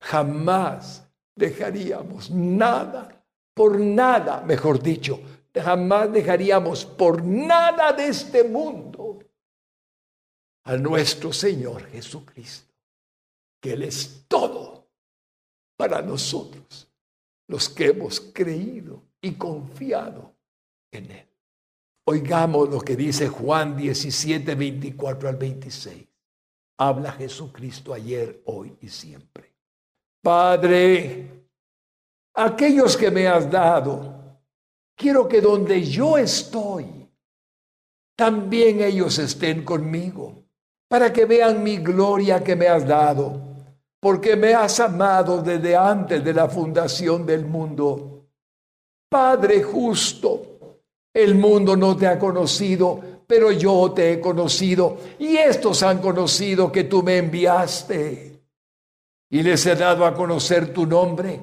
jamás 0.00 1.08
dejaríamos 1.34 2.30
nada, 2.30 3.24
por 3.54 3.78
nada, 3.78 4.42
mejor 4.42 4.82
dicho, 4.82 5.20
jamás 5.54 6.12
dejaríamos 6.12 6.84
por 6.84 7.24
nada 7.24 7.92
de 7.92 8.08
este 8.08 8.44
mundo 8.44 9.18
a 10.64 10.76
nuestro 10.76 11.32
Señor 11.32 11.86
Jesucristo, 11.88 12.72
que 13.60 13.72
Él 13.72 13.82
es 13.82 14.24
todo 14.28 14.88
para 15.76 16.02
nosotros, 16.02 16.88
los 17.48 17.68
que 17.68 17.86
hemos 17.86 18.20
creído 18.20 19.02
y 19.20 19.32
confiado 19.32 20.34
en 20.90 21.10
Él. 21.10 21.31
Oigamos 22.04 22.68
lo 22.68 22.80
que 22.80 22.96
dice 22.96 23.28
Juan 23.28 23.76
17, 23.76 24.54
24 24.54 25.28
al 25.28 25.36
26. 25.36 26.08
Habla 26.78 27.12
Jesucristo 27.12 27.94
ayer, 27.94 28.42
hoy 28.46 28.76
y 28.80 28.88
siempre. 28.88 29.54
Padre, 30.20 31.46
aquellos 32.34 32.96
que 32.96 33.10
me 33.10 33.28
has 33.28 33.48
dado, 33.48 34.40
quiero 34.96 35.28
que 35.28 35.40
donde 35.40 35.84
yo 35.84 36.18
estoy, 36.18 37.08
también 38.16 38.80
ellos 38.80 39.18
estén 39.18 39.64
conmigo, 39.64 40.44
para 40.88 41.12
que 41.12 41.24
vean 41.24 41.62
mi 41.62 41.76
gloria 41.76 42.42
que 42.42 42.56
me 42.56 42.66
has 42.66 42.86
dado, 42.86 43.40
porque 44.00 44.34
me 44.34 44.54
has 44.54 44.80
amado 44.80 45.40
desde 45.40 45.76
antes 45.76 46.24
de 46.24 46.34
la 46.34 46.48
fundación 46.48 47.24
del 47.24 47.46
mundo. 47.46 48.26
Padre 49.08 49.62
justo, 49.62 50.51
el 51.14 51.34
mundo 51.34 51.76
no 51.76 51.96
te 51.96 52.06
ha 52.06 52.18
conocido, 52.18 53.00
pero 53.26 53.52
yo 53.52 53.92
te 53.92 54.12
he 54.12 54.20
conocido 54.20 54.98
y 55.18 55.36
estos 55.36 55.82
han 55.82 55.98
conocido 55.98 56.72
que 56.72 56.84
tú 56.84 57.02
me 57.02 57.18
enviaste. 57.18 58.40
Y 59.30 59.42
les 59.42 59.64
he 59.66 59.74
dado 59.74 60.04
a 60.04 60.14
conocer 60.14 60.72
tu 60.72 60.86
nombre 60.86 61.40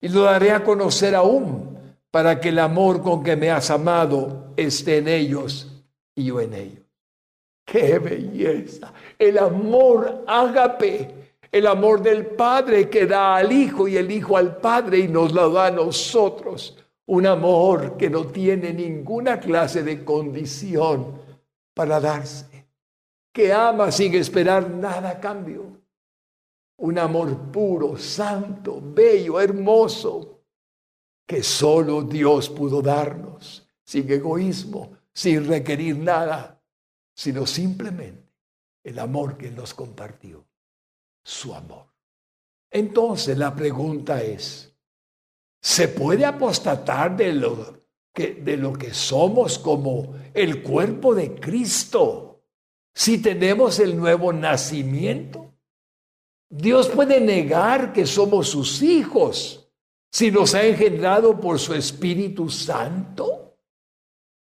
y 0.00 0.08
lo 0.08 0.22
daré 0.22 0.52
a 0.52 0.62
conocer 0.62 1.14
aún 1.14 1.78
para 2.10 2.40
que 2.40 2.50
el 2.50 2.58
amor 2.60 3.02
con 3.02 3.24
que 3.24 3.36
me 3.36 3.50
has 3.50 3.70
amado 3.70 4.52
esté 4.56 4.98
en 4.98 5.08
ellos 5.08 5.84
y 6.14 6.26
yo 6.26 6.40
en 6.40 6.54
ellos. 6.54 6.84
¡Qué 7.64 7.98
belleza! 7.98 8.92
El 9.18 9.38
amor 9.38 10.24
ágape, 10.26 11.10
el 11.50 11.66
amor 11.66 12.02
del 12.02 12.26
Padre 12.26 12.88
que 12.88 13.06
da 13.06 13.36
al 13.36 13.50
Hijo 13.50 13.88
y 13.88 13.96
el 13.96 14.10
Hijo 14.10 14.36
al 14.36 14.58
Padre 14.58 14.98
y 14.98 15.08
nos 15.08 15.32
lo 15.32 15.50
da 15.50 15.66
a 15.66 15.70
nosotros 15.70 16.83
un 17.06 17.26
amor 17.26 17.96
que 17.96 18.08
no 18.08 18.26
tiene 18.26 18.72
ninguna 18.72 19.38
clase 19.38 19.82
de 19.82 20.04
condición 20.04 21.20
para 21.74 22.00
darse, 22.00 22.68
que 23.32 23.52
ama 23.52 23.90
sin 23.90 24.14
esperar 24.14 24.70
nada 24.70 25.10
a 25.10 25.20
cambio. 25.20 25.82
Un 26.76 26.98
amor 26.98 27.50
puro, 27.52 27.96
santo, 27.96 28.80
bello, 28.82 29.40
hermoso, 29.40 30.40
que 31.26 31.42
solo 31.42 32.02
Dios 32.02 32.48
pudo 32.50 32.82
darnos, 32.82 33.66
sin 33.84 34.10
egoísmo, 34.10 34.96
sin 35.12 35.46
requerir 35.46 35.96
nada, 35.96 36.60
sino 37.14 37.46
simplemente 37.46 38.32
el 38.82 38.98
amor 38.98 39.36
que 39.36 39.50
nos 39.50 39.72
compartió, 39.72 40.44
su 41.22 41.54
amor. 41.54 41.86
Entonces 42.70 43.38
la 43.38 43.54
pregunta 43.54 44.20
es, 44.22 44.73
se 45.64 45.88
puede 45.88 46.26
apostatar 46.26 47.16
de 47.16 47.32
lo 47.32 47.80
que, 48.12 48.92
somos 48.92 49.58
como 49.58 50.14
el 50.34 50.62
cuerpo 50.62 51.14
de 51.14 51.40
Cristo 51.40 52.44
si 52.94 53.16
tenemos 53.16 53.78
el 53.78 53.96
nuevo 53.96 54.30
nacimiento. 54.30 55.54
Dios 56.50 56.90
puede 56.90 57.18
negar 57.18 57.94
que 57.94 58.04
somos 58.04 58.50
sus 58.50 58.82
hijos 58.82 59.72
si 60.12 60.30
nos 60.30 60.54
ha 60.54 60.66
engendrado 60.66 61.40
por 61.40 61.58
su 61.58 61.72
Espíritu 61.72 62.50
Santo. 62.50 63.56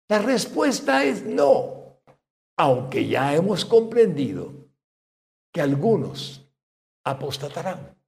La 0.10 0.18
respuesta 0.18 1.06
es 1.06 1.24
no, 1.24 2.02
aunque 2.58 3.08
ya 3.08 3.36
hemos 3.36 3.64
comprendido 3.64 4.52
que 5.54 5.62
algunos 5.62 6.50
apostatarán. 7.04 8.01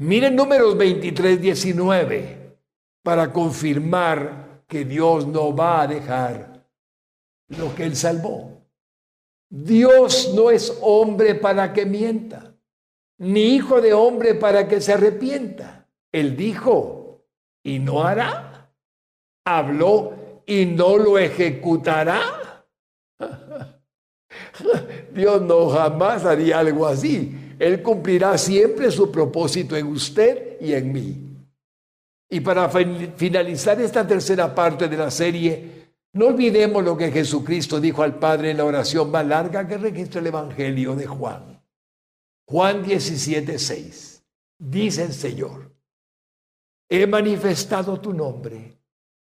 Miren 0.00 0.34
números 0.34 0.78
23, 0.78 1.42
19 1.42 2.56
para 3.02 3.30
confirmar 3.30 4.62
que 4.66 4.86
Dios 4.86 5.26
no 5.26 5.54
va 5.54 5.82
a 5.82 5.86
dejar 5.86 6.64
lo 7.48 7.74
que 7.74 7.84
Él 7.84 7.94
salvó. 7.94 8.62
Dios 9.50 10.32
no 10.34 10.50
es 10.50 10.78
hombre 10.80 11.34
para 11.34 11.74
que 11.74 11.84
mienta, 11.84 12.54
ni 13.18 13.56
hijo 13.56 13.82
de 13.82 13.92
hombre 13.92 14.34
para 14.34 14.66
que 14.66 14.80
se 14.80 14.94
arrepienta. 14.94 15.86
Él 16.10 16.34
dijo, 16.34 17.26
y 17.62 17.78
no 17.78 18.02
hará. 18.02 18.72
Habló 19.44 20.14
y 20.46 20.64
no 20.64 20.96
lo 20.96 21.18
ejecutará. 21.18 22.64
Dios 25.12 25.42
no 25.42 25.68
jamás 25.68 26.24
haría 26.24 26.60
algo 26.60 26.86
así. 26.86 27.36
Él 27.60 27.82
cumplirá 27.82 28.38
siempre 28.38 28.90
su 28.90 29.12
propósito 29.12 29.76
en 29.76 29.88
usted 29.88 30.58
y 30.62 30.72
en 30.72 30.92
mí. 30.92 31.14
Y 32.30 32.40
para 32.40 32.70
finalizar 32.70 33.78
esta 33.82 34.06
tercera 34.06 34.54
parte 34.54 34.88
de 34.88 34.96
la 34.96 35.10
serie, 35.10 35.90
no 36.14 36.28
olvidemos 36.28 36.82
lo 36.82 36.96
que 36.96 37.12
Jesucristo 37.12 37.78
dijo 37.78 38.02
al 38.02 38.18
Padre 38.18 38.52
en 38.52 38.56
la 38.56 38.64
oración 38.64 39.10
más 39.10 39.26
larga 39.26 39.68
que 39.68 39.76
registra 39.76 40.22
el 40.22 40.28
Evangelio 40.28 40.96
de 40.96 41.06
Juan. 41.06 41.62
Juan 42.46 42.82
17, 42.82 43.58
6. 43.58 44.22
Dice 44.58 45.02
el 45.02 45.12
Señor, 45.12 45.70
he 46.88 47.06
manifestado 47.06 48.00
tu 48.00 48.14
nombre 48.14 48.78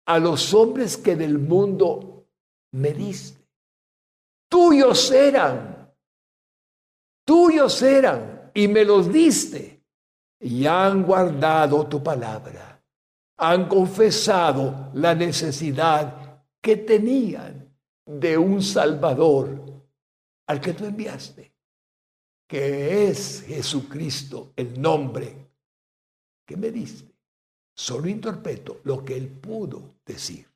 a 0.07 0.19
los 0.19 0.53
hombres 0.53 0.97
que 0.97 1.15
del 1.15 1.39
mundo 1.39 2.27
me 2.73 2.91
diste. 2.91 3.39
Tuyos 4.49 5.09
eran, 5.11 5.84
tuyos 7.25 7.81
eran, 7.81 8.51
y 8.53 8.67
me 8.67 8.85
los 8.85 9.11
diste, 9.11 9.83
y 10.39 10.65
han 10.65 11.03
guardado 11.03 11.87
tu 11.87 12.01
palabra. 12.01 12.81
Han 13.37 13.67
confesado 13.67 14.91
la 14.93 15.13
necesidad 15.13 16.45
que 16.61 16.77
tenían 16.77 17.75
de 18.05 18.37
un 18.37 18.61
Salvador 18.61 19.61
al 20.47 20.61
que 20.61 20.73
tú 20.73 20.85
enviaste, 20.85 21.53
que 22.47 23.09
es 23.09 23.43
Jesucristo, 23.45 24.53
el 24.55 24.79
nombre 24.79 25.49
que 26.45 26.55
me 26.55 26.71
diste. 26.71 27.13
Solo 27.75 28.07
interpreto 28.07 28.79
lo 28.83 29.03
que 29.03 29.17
él 29.17 29.27
pudo 29.27 29.95
decir. 30.05 30.47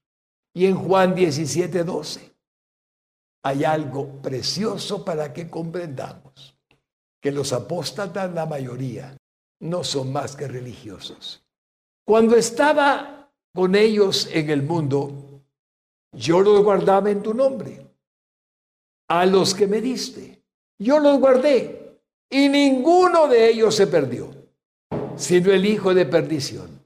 Y 0.54 0.66
en 0.68 0.76
Juan 0.76 1.14
17, 1.16 1.84
12 1.84 2.34
hay 3.44 3.64
algo 3.64 4.22
precioso 4.22 5.04
para 5.04 5.34
que 5.34 5.50
comprendamos 5.50 6.59
que 7.22 7.32
los 7.32 7.54
apóstatas, 7.54 8.34
la 8.34 8.46
mayoría, 8.46 9.18
no 9.62 9.84
son 9.84 10.12
más 10.12 10.36
que 10.36 10.48
religiosos. 10.48 11.44
Cuando 12.06 12.36
estaba 12.36 13.32
con 13.54 13.76
ellos 13.76 14.30
en 14.32 14.50
el 14.50 14.64
mundo, 14.64 15.44
yo 16.12 16.42
los 16.42 16.64
guardaba 16.64 17.12
en 17.12 17.22
tu 17.22 17.34
nombre. 17.34 17.86
A 19.10 19.26
los 19.26 19.54
que 19.54 19.68
me 19.68 19.82
diste, 19.82 20.44
yo 20.80 21.00
los 21.00 21.20
guardé 21.20 22.00
y 22.30 22.48
ninguno 22.48 23.28
de 23.28 23.50
ellos 23.50 23.76
se 23.76 23.88
perdió, 23.88 24.32
sino 25.18 25.52
el 25.52 25.66
hijo 25.66 25.94
de 25.94 26.06
perdición 26.06 26.80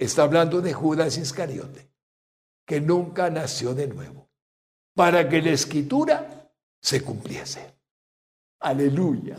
Está 0.00 0.22
hablando 0.22 0.62
de 0.62 0.72
Judas 0.72 1.18
Iscariote, 1.18 1.90
que 2.66 2.80
nunca 2.80 3.28
nació 3.28 3.74
de 3.74 3.86
nuevo, 3.86 4.30
para 4.94 5.28
que 5.28 5.42
la 5.42 5.50
escritura 5.50 6.50
se 6.80 7.04
cumpliese. 7.04 7.74
Aleluya. 8.60 9.36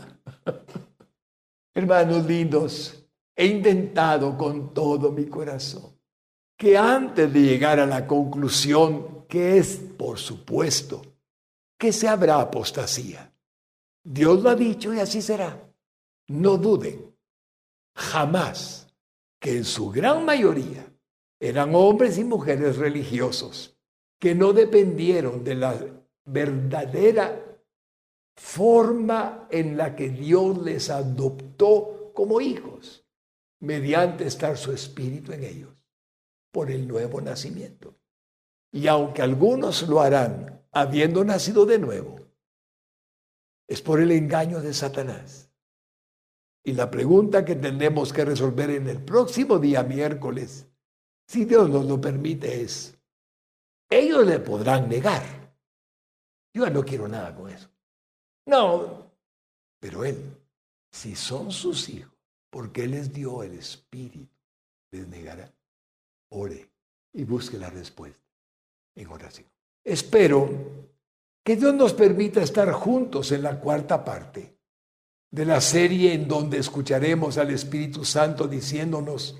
Hermanos 1.74 2.26
lindos, 2.26 3.06
he 3.34 3.46
intentado 3.46 4.36
con 4.36 4.74
todo 4.74 5.10
mi 5.12 5.26
corazón 5.26 5.98
que 6.56 6.76
antes 6.76 7.32
de 7.32 7.40
llegar 7.40 7.80
a 7.80 7.86
la 7.86 8.06
conclusión 8.06 9.24
que 9.26 9.58
es, 9.58 9.76
por 9.76 10.18
supuesto, 10.18 11.02
que 11.78 11.92
se 11.92 12.06
habrá 12.06 12.40
apostasía. 12.40 13.32
Dios 14.04 14.42
lo 14.42 14.50
ha 14.50 14.54
dicho 14.54 14.92
y 14.92 15.00
así 15.00 15.22
será. 15.22 15.58
No 16.28 16.56
duden, 16.56 17.14
jamás 17.96 18.86
que 19.40 19.56
en 19.56 19.64
su 19.64 19.90
gran 19.90 20.24
mayoría 20.24 20.86
eran 21.40 21.74
hombres 21.74 22.18
y 22.18 22.24
mujeres 22.24 22.76
religiosos 22.76 23.76
que 24.20 24.34
no 24.34 24.52
dependieron 24.52 25.42
de 25.42 25.54
la 25.56 25.74
verdadera 26.24 27.51
forma 28.36 29.46
en 29.50 29.76
la 29.76 29.94
que 29.94 30.08
Dios 30.08 30.58
les 30.62 30.90
adoptó 30.90 32.12
como 32.14 32.40
hijos, 32.40 33.06
mediante 33.60 34.26
estar 34.26 34.56
su 34.56 34.72
espíritu 34.72 35.32
en 35.32 35.44
ellos, 35.44 35.74
por 36.50 36.70
el 36.70 36.86
nuevo 36.88 37.20
nacimiento. 37.20 37.94
Y 38.72 38.86
aunque 38.86 39.22
algunos 39.22 39.88
lo 39.88 40.00
harán 40.00 40.66
habiendo 40.72 41.24
nacido 41.24 41.66
de 41.66 41.78
nuevo, 41.78 42.16
es 43.68 43.80
por 43.82 44.00
el 44.00 44.10
engaño 44.10 44.60
de 44.60 44.74
Satanás. 44.74 45.50
Y 46.64 46.72
la 46.72 46.90
pregunta 46.90 47.44
que 47.44 47.56
tenemos 47.56 48.12
que 48.12 48.24
resolver 48.24 48.70
en 48.70 48.88
el 48.88 49.02
próximo 49.02 49.58
día 49.58 49.82
miércoles, 49.82 50.68
si 51.26 51.44
Dios 51.44 51.68
nos 51.68 51.86
lo 51.86 52.00
permite, 52.00 52.62
es, 52.62 52.96
ellos 53.90 54.26
le 54.26 54.38
podrán 54.40 54.88
negar. 54.88 55.22
Yo 56.54 56.68
no 56.70 56.84
quiero 56.84 57.08
nada 57.08 57.34
con 57.34 57.50
eso. 57.50 57.71
No, 58.46 59.10
pero 59.80 60.04
Él, 60.04 60.36
si 60.90 61.16
son 61.16 61.50
sus 61.50 61.88
hijos, 61.88 62.12
porque 62.50 62.84
Él 62.84 62.92
les 62.92 63.12
dio 63.12 63.42
el 63.42 63.54
Espíritu, 63.54 64.28
les 64.90 65.08
negará. 65.08 65.52
Ore 66.30 66.70
y 67.12 67.24
busque 67.24 67.58
la 67.58 67.70
respuesta 67.70 68.20
en 68.94 69.08
oración. 69.08 69.46
Espero 69.84 70.48
que 71.44 71.56
Dios 71.56 71.74
nos 71.74 71.92
permita 71.92 72.42
estar 72.42 72.70
juntos 72.72 73.32
en 73.32 73.42
la 73.42 73.58
cuarta 73.58 74.04
parte 74.04 74.56
de 75.30 75.46
la 75.46 75.60
serie 75.60 76.12
en 76.12 76.28
donde 76.28 76.58
escucharemos 76.58 77.38
al 77.38 77.50
Espíritu 77.50 78.04
Santo 78.04 78.46
diciéndonos 78.46 79.36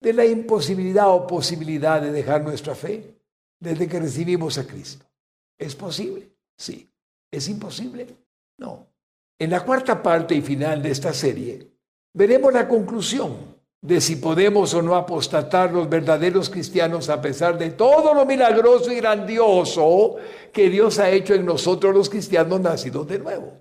de 0.00 0.12
la 0.12 0.24
imposibilidad 0.24 1.10
o 1.10 1.26
posibilidad 1.26 2.00
de 2.00 2.12
dejar 2.12 2.42
nuestra 2.42 2.74
fe 2.74 3.20
desde 3.58 3.88
que 3.88 4.00
recibimos 4.00 4.58
a 4.58 4.66
Cristo. 4.66 5.04
¿Es 5.58 5.74
posible? 5.74 6.30
Sí. 6.56 6.90
¿Es 7.30 7.48
imposible? 7.48 8.23
No. 8.58 8.88
En 9.38 9.50
la 9.50 9.64
cuarta 9.64 10.02
parte 10.02 10.34
y 10.34 10.42
final 10.42 10.82
de 10.82 10.90
esta 10.90 11.12
serie 11.12 11.70
veremos 12.12 12.52
la 12.52 12.68
conclusión 12.68 13.54
de 13.84 14.00
si 14.00 14.16
podemos 14.16 14.72
o 14.72 14.80
no 14.80 14.94
apostatar 14.94 15.70
los 15.70 15.90
verdaderos 15.90 16.48
cristianos 16.48 17.10
a 17.10 17.20
pesar 17.20 17.58
de 17.58 17.70
todo 17.70 18.14
lo 18.14 18.24
milagroso 18.24 18.90
y 18.90 18.96
grandioso 18.96 20.16
que 20.52 20.70
Dios 20.70 20.98
ha 20.98 21.10
hecho 21.10 21.34
en 21.34 21.44
nosotros 21.44 21.94
los 21.94 22.08
cristianos 22.08 22.60
nacidos 22.62 23.06
de 23.06 23.18
nuevo. 23.18 23.52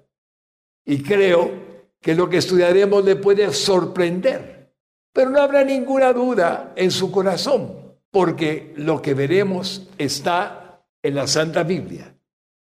Y 0.86 1.04
creo 1.04 1.52
que 2.00 2.16
lo 2.16 2.30
que 2.30 2.38
estudiaremos 2.38 3.04
le 3.04 3.18
puede 3.18 3.52
sorprender, 3.52 4.74
pero 5.12 5.30
no 5.30 5.42
habrá 5.42 5.66
ninguna 5.66 6.14
duda 6.14 6.72
en 6.78 6.92
su 6.92 7.12
corazón, 7.12 7.98
porque 8.10 8.74
lo 8.78 9.02
que 9.02 9.14
veremos 9.14 9.90
está 9.98 10.86
en 11.02 11.16
la 11.16 11.28
Santa 11.28 11.64
Biblia 11.64 12.16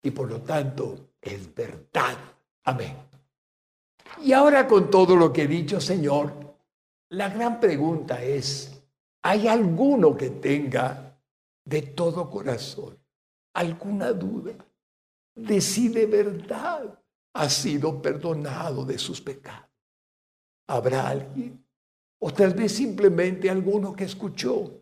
y 0.00 0.12
por 0.12 0.30
lo 0.30 0.42
tanto 0.42 1.07
es 1.28 1.54
verdad. 1.54 2.16
Amén. 2.64 2.96
Y 4.22 4.32
ahora 4.32 4.66
con 4.66 4.90
todo 4.90 5.16
lo 5.16 5.32
que 5.32 5.42
he 5.42 5.46
dicho, 5.46 5.80
Señor, 5.80 6.32
la 7.10 7.28
gran 7.28 7.60
pregunta 7.60 8.22
es, 8.22 8.82
¿hay 9.22 9.48
alguno 9.48 10.16
que 10.16 10.30
tenga 10.30 11.18
de 11.64 11.82
todo 11.82 12.30
corazón 12.30 12.98
alguna 13.58 14.12
duda 14.12 14.54
de 15.34 15.60
si 15.60 15.88
de 15.88 16.06
verdad 16.06 16.98
ha 17.34 17.48
sido 17.48 18.00
perdonado 18.00 18.84
de 18.84 18.98
sus 18.98 19.20
pecados. 19.20 19.68
¿Habrá 20.68 21.08
alguien? 21.08 21.64
O 22.20 22.32
tal 22.32 22.54
vez 22.54 22.72
simplemente 22.72 23.48
alguno 23.50 23.94
que 23.94 24.04
escuchó 24.04 24.80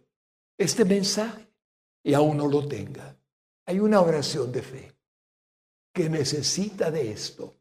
este 0.59 0.85
mensaje 0.85 1.47
y 2.03 2.15
aún 2.15 2.37
no 2.37 2.49
lo 2.49 2.67
tenga. 2.67 3.17
Hay 3.67 3.81
una 3.81 4.01
oración 4.01 4.53
de 4.53 4.63
fe 4.63 4.96
que 5.97 6.11
necesita 6.11 6.91
de 6.91 7.11
esto, 7.11 7.57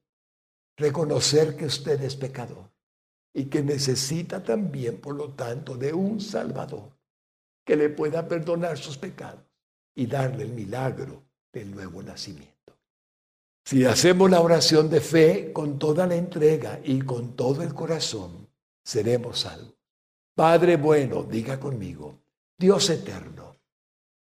reconocer 0.76 1.56
que 1.56 1.68
usted 1.68 2.04
es 2.04 2.18
pecador 2.18 2.70
y 3.34 3.46
que 3.46 3.64
necesita 3.64 4.44
también, 4.44 5.00
por 5.00 5.16
lo 5.16 5.30
tanto, 5.30 5.78
de 5.78 5.94
un 5.94 6.20
Salvador 6.20 6.90
que 7.66 7.78
le 7.78 7.88
pueda 7.88 8.28
perdonar 8.28 8.78
sus 8.78 8.98
pecados 8.98 9.40
y 9.96 10.06
darle 10.06 10.44
el 10.44 10.50
milagro 10.52 11.24
del 11.54 11.74
nuevo 11.74 12.04
nacimiento. 12.04 12.78
Si 13.64 13.86
hacemos 13.86 14.30
la 14.30 14.42
oración 14.42 14.90
de 14.90 15.00
fe 15.00 15.54
con 15.54 15.80
toda 15.80 16.06
la 16.06 16.18
entrega 16.18 16.82
y 16.84 17.04
con 17.04 17.38
todo 17.38 17.64
el 17.64 17.74
corazón, 17.74 18.50
seremos 18.84 19.40
salvos. 19.40 19.78
Padre 20.36 20.76
bueno, 20.76 21.24
diga 21.24 21.58
conmigo, 21.58 22.20
Dios 22.58 22.90
eterno, 22.90 23.56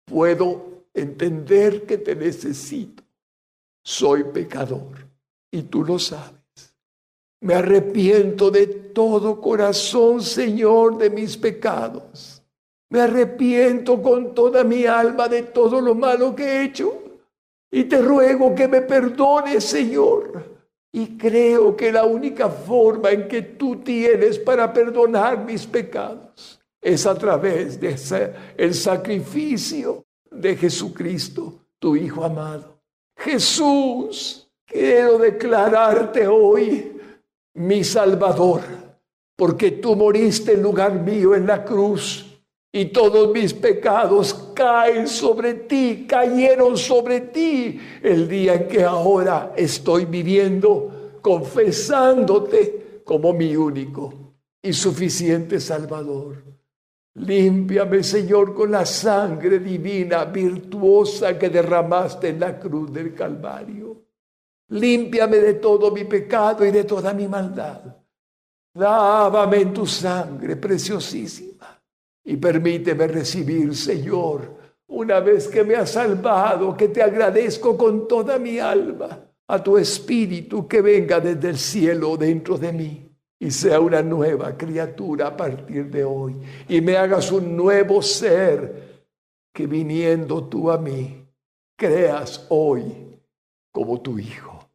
puedo 0.04 0.84
entender 0.92 1.86
que 1.86 1.96
te 1.96 2.14
necesito. 2.14 3.05
Soy 3.88 4.24
pecador 4.24 4.96
y 5.48 5.62
tú 5.62 5.84
lo 5.84 5.96
sabes. 6.00 6.74
Me 7.40 7.54
arrepiento 7.54 8.50
de 8.50 8.66
todo 8.66 9.40
corazón, 9.40 10.20
Señor, 10.20 10.98
de 10.98 11.08
mis 11.08 11.36
pecados. 11.36 12.42
Me 12.90 13.02
arrepiento 13.02 14.02
con 14.02 14.34
toda 14.34 14.64
mi 14.64 14.86
alma 14.86 15.28
de 15.28 15.44
todo 15.44 15.80
lo 15.80 15.94
malo 15.94 16.34
que 16.34 16.42
he 16.42 16.64
hecho 16.64 17.00
y 17.70 17.84
te 17.84 18.02
ruego 18.02 18.56
que 18.56 18.66
me 18.66 18.80
perdones, 18.80 19.62
Señor. 19.62 20.58
Y 20.90 21.16
creo 21.16 21.76
que 21.76 21.92
la 21.92 22.06
única 22.06 22.48
forma 22.48 23.12
en 23.12 23.28
que 23.28 23.42
tú 23.42 23.76
tienes 23.76 24.36
para 24.40 24.72
perdonar 24.72 25.44
mis 25.44 25.64
pecados 25.64 26.60
es 26.80 27.06
a 27.06 27.14
través 27.14 27.78
de 27.80 27.94
el 28.56 28.74
sacrificio 28.74 30.04
de 30.28 30.56
Jesucristo, 30.56 31.66
tu 31.78 31.94
Hijo 31.94 32.24
amado. 32.24 32.75
Jesús, 33.16 34.48
quiero 34.66 35.18
declararte 35.18 36.26
hoy 36.26 37.00
mi 37.54 37.82
Salvador, 37.82 38.62
porque 39.36 39.72
tú 39.72 39.96
moriste 39.96 40.52
en 40.52 40.62
lugar 40.62 40.94
mío 40.94 41.34
en 41.34 41.46
la 41.46 41.64
cruz 41.64 42.26
y 42.72 42.86
todos 42.86 43.32
mis 43.32 43.54
pecados 43.54 44.34
caen 44.54 45.08
sobre 45.08 45.54
ti, 45.54 46.06
cayeron 46.06 46.76
sobre 46.76 47.20
ti 47.20 47.80
el 48.02 48.28
día 48.28 48.54
en 48.54 48.68
que 48.68 48.84
ahora 48.84 49.54
estoy 49.56 50.04
viviendo 50.04 51.18
confesándote 51.22 53.00
como 53.04 53.32
mi 53.32 53.56
único 53.56 54.12
y 54.62 54.72
suficiente 54.72 55.58
Salvador. 55.58 56.55
Límpiame, 57.16 58.02
Señor, 58.02 58.54
con 58.54 58.70
la 58.70 58.84
sangre 58.84 59.58
divina, 59.58 60.26
virtuosa 60.26 61.38
que 61.38 61.48
derramaste 61.48 62.28
en 62.28 62.40
la 62.40 62.58
cruz 62.58 62.92
del 62.92 63.14
Calvario. 63.14 64.02
Límpiame 64.68 65.38
de 65.38 65.54
todo 65.54 65.90
mi 65.90 66.04
pecado 66.04 66.64
y 66.64 66.70
de 66.70 66.84
toda 66.84 67.14
mi 67.14 67.26
maldad. 67.26 67.80
Lávame 68.74 69.62
en 69.62 69.72
tu 69.72 69.86
sangre 69.86 70.56
preciosísima 70.56 71.80
y 72.22 72.36
permíteme 72.36 73.06
recibir, 73.06 73.74
Señor, 73.74 74.54
una 74.88 75.20
vez 75.20 75.48
que 75.48 75.64
me 75.64 75.76
has 75.76 75.92
salvado, 75.92 76.76
que 76.76 76.88
te 76.88 77.02
agradezco 77.02 77.78
con 77.78 78.06
toda 78.06 78.38
mi 78.38 78.58
alma, 78.58 79.18
a 79.48 79.62
tu 79.62 79.78
Espíritu 79.78 80.68
que 80.68 80.82
venga 80.82 81.18
desde 81.20 81.48
el 81.48 81.56
cielo 81.56 82.16
dentro 82.18 82.58
de 82.58 82.72
mí 82.72 83.05
y 83.38 83.50
sea 83.50 83.80
una 83.80 84.02
nueva 84.02 84.56
criatura 84.56 85.28
a 85.28 85.36
partir 85.36 85.90
de 85.90 86.04
hoy 86.04 86.36
y 86.68 86.80
me 86.80 86.96
hagas 86.96 87.30
un 87.30 87.56
nuevo 87.56 88.00
ser 88.00 89.04
que 89.52 89.66
viniendo 89.66 90.44
tú 90.44 90.70
a 90.70 90.78
mí 90.78 91.26
creas 91.76 92.46
hoy 92.48 93.20
como 93.70 94.00
tu 94.00 94.18
Hijo. 94.18 94.70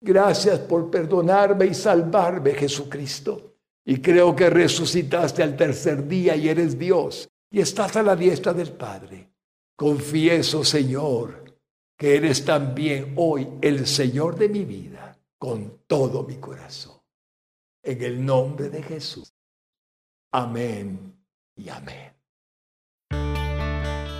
Gracias 0.00 0.58
por 0.60 0.90
perdonarme 0.90 1.66
y 1.66 1.74
salvarme, 1.74 2.54
Jesucristo. 2.54 3.54
Y 3.84 3.98
creo 4.00 4.34
que 4.34 4.48
resucitaste 4.48 5.42
al 5.42 5.56
tercer 5.56 6.06
día 6.06 6.36
y 6.36 6.48
eres 6.48 6.78
Dios 6.78 7.28
y 7.50 7.60
estás 7.60 7.96
a 7.96 8.02
la 8.02 8.14
diestra 8.14 8.52
del 8.52 8.72
Padre. 8.72 9.30
Confieso, 9.76 10.64
Señor, 10.64 11.44
que 11.96 12.16
eres 12.16 12.44
también 12.44 13.14
hoy 13.16 13.48
el 13.60 13.86
Señor 13.86 14.36
de 14.36 14.48
mi 14.48 14.64
vida 14.64 15.16
con 15.38 15.82
todo 15.86 16.22
mi 16.22 16.36
corazón 16.36 16.91
en 17.82 18.02
el 18.02 18.24
nombre 18.24 18.68
de 18.68 18.82
Jesús. 18.82 19.32
Amén 20.32 21.14
y 21.56 21.68
amén. 21.68 22.12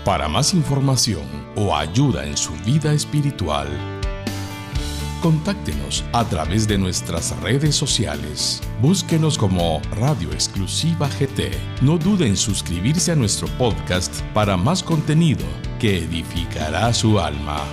Para 0.05 0.29
más 0.29 0.53
información 0.53 1.25
o 1.57 1.75
ayuda 1.75 2.27
en 2.27 2.37
su 2.37 2.53
vida 2.65 2.93
espiritual, 2.93 3.69
contáctenos 5.23 6.05
a 6.13 6.25
través 6.25 6.67
de 6.67 6.77
nuestras 6.77 7.41
redes 7.41 7.77
sociales. 7.77 8.61
Búsquenos 8.81 9.39
como 9.39 9.81
Radio 9.93 10.33
Exclusiva 10.33 11.09
GT. 11.09 11.53
No 11.83 11.99
duden 11.99 12.31
en 12.31 12.37
suscribirse 12.37 13.13
a 13.13 13.17
nuestro 13.17 13.47
podcast 13.59 14.21
para 14.35 14.57
más 14.57 14.83
contenido 14.83 15.47
que 15.79 15.99
edificará 15.99 16.93
su 16.93 17.21
alma. 17.21 17.65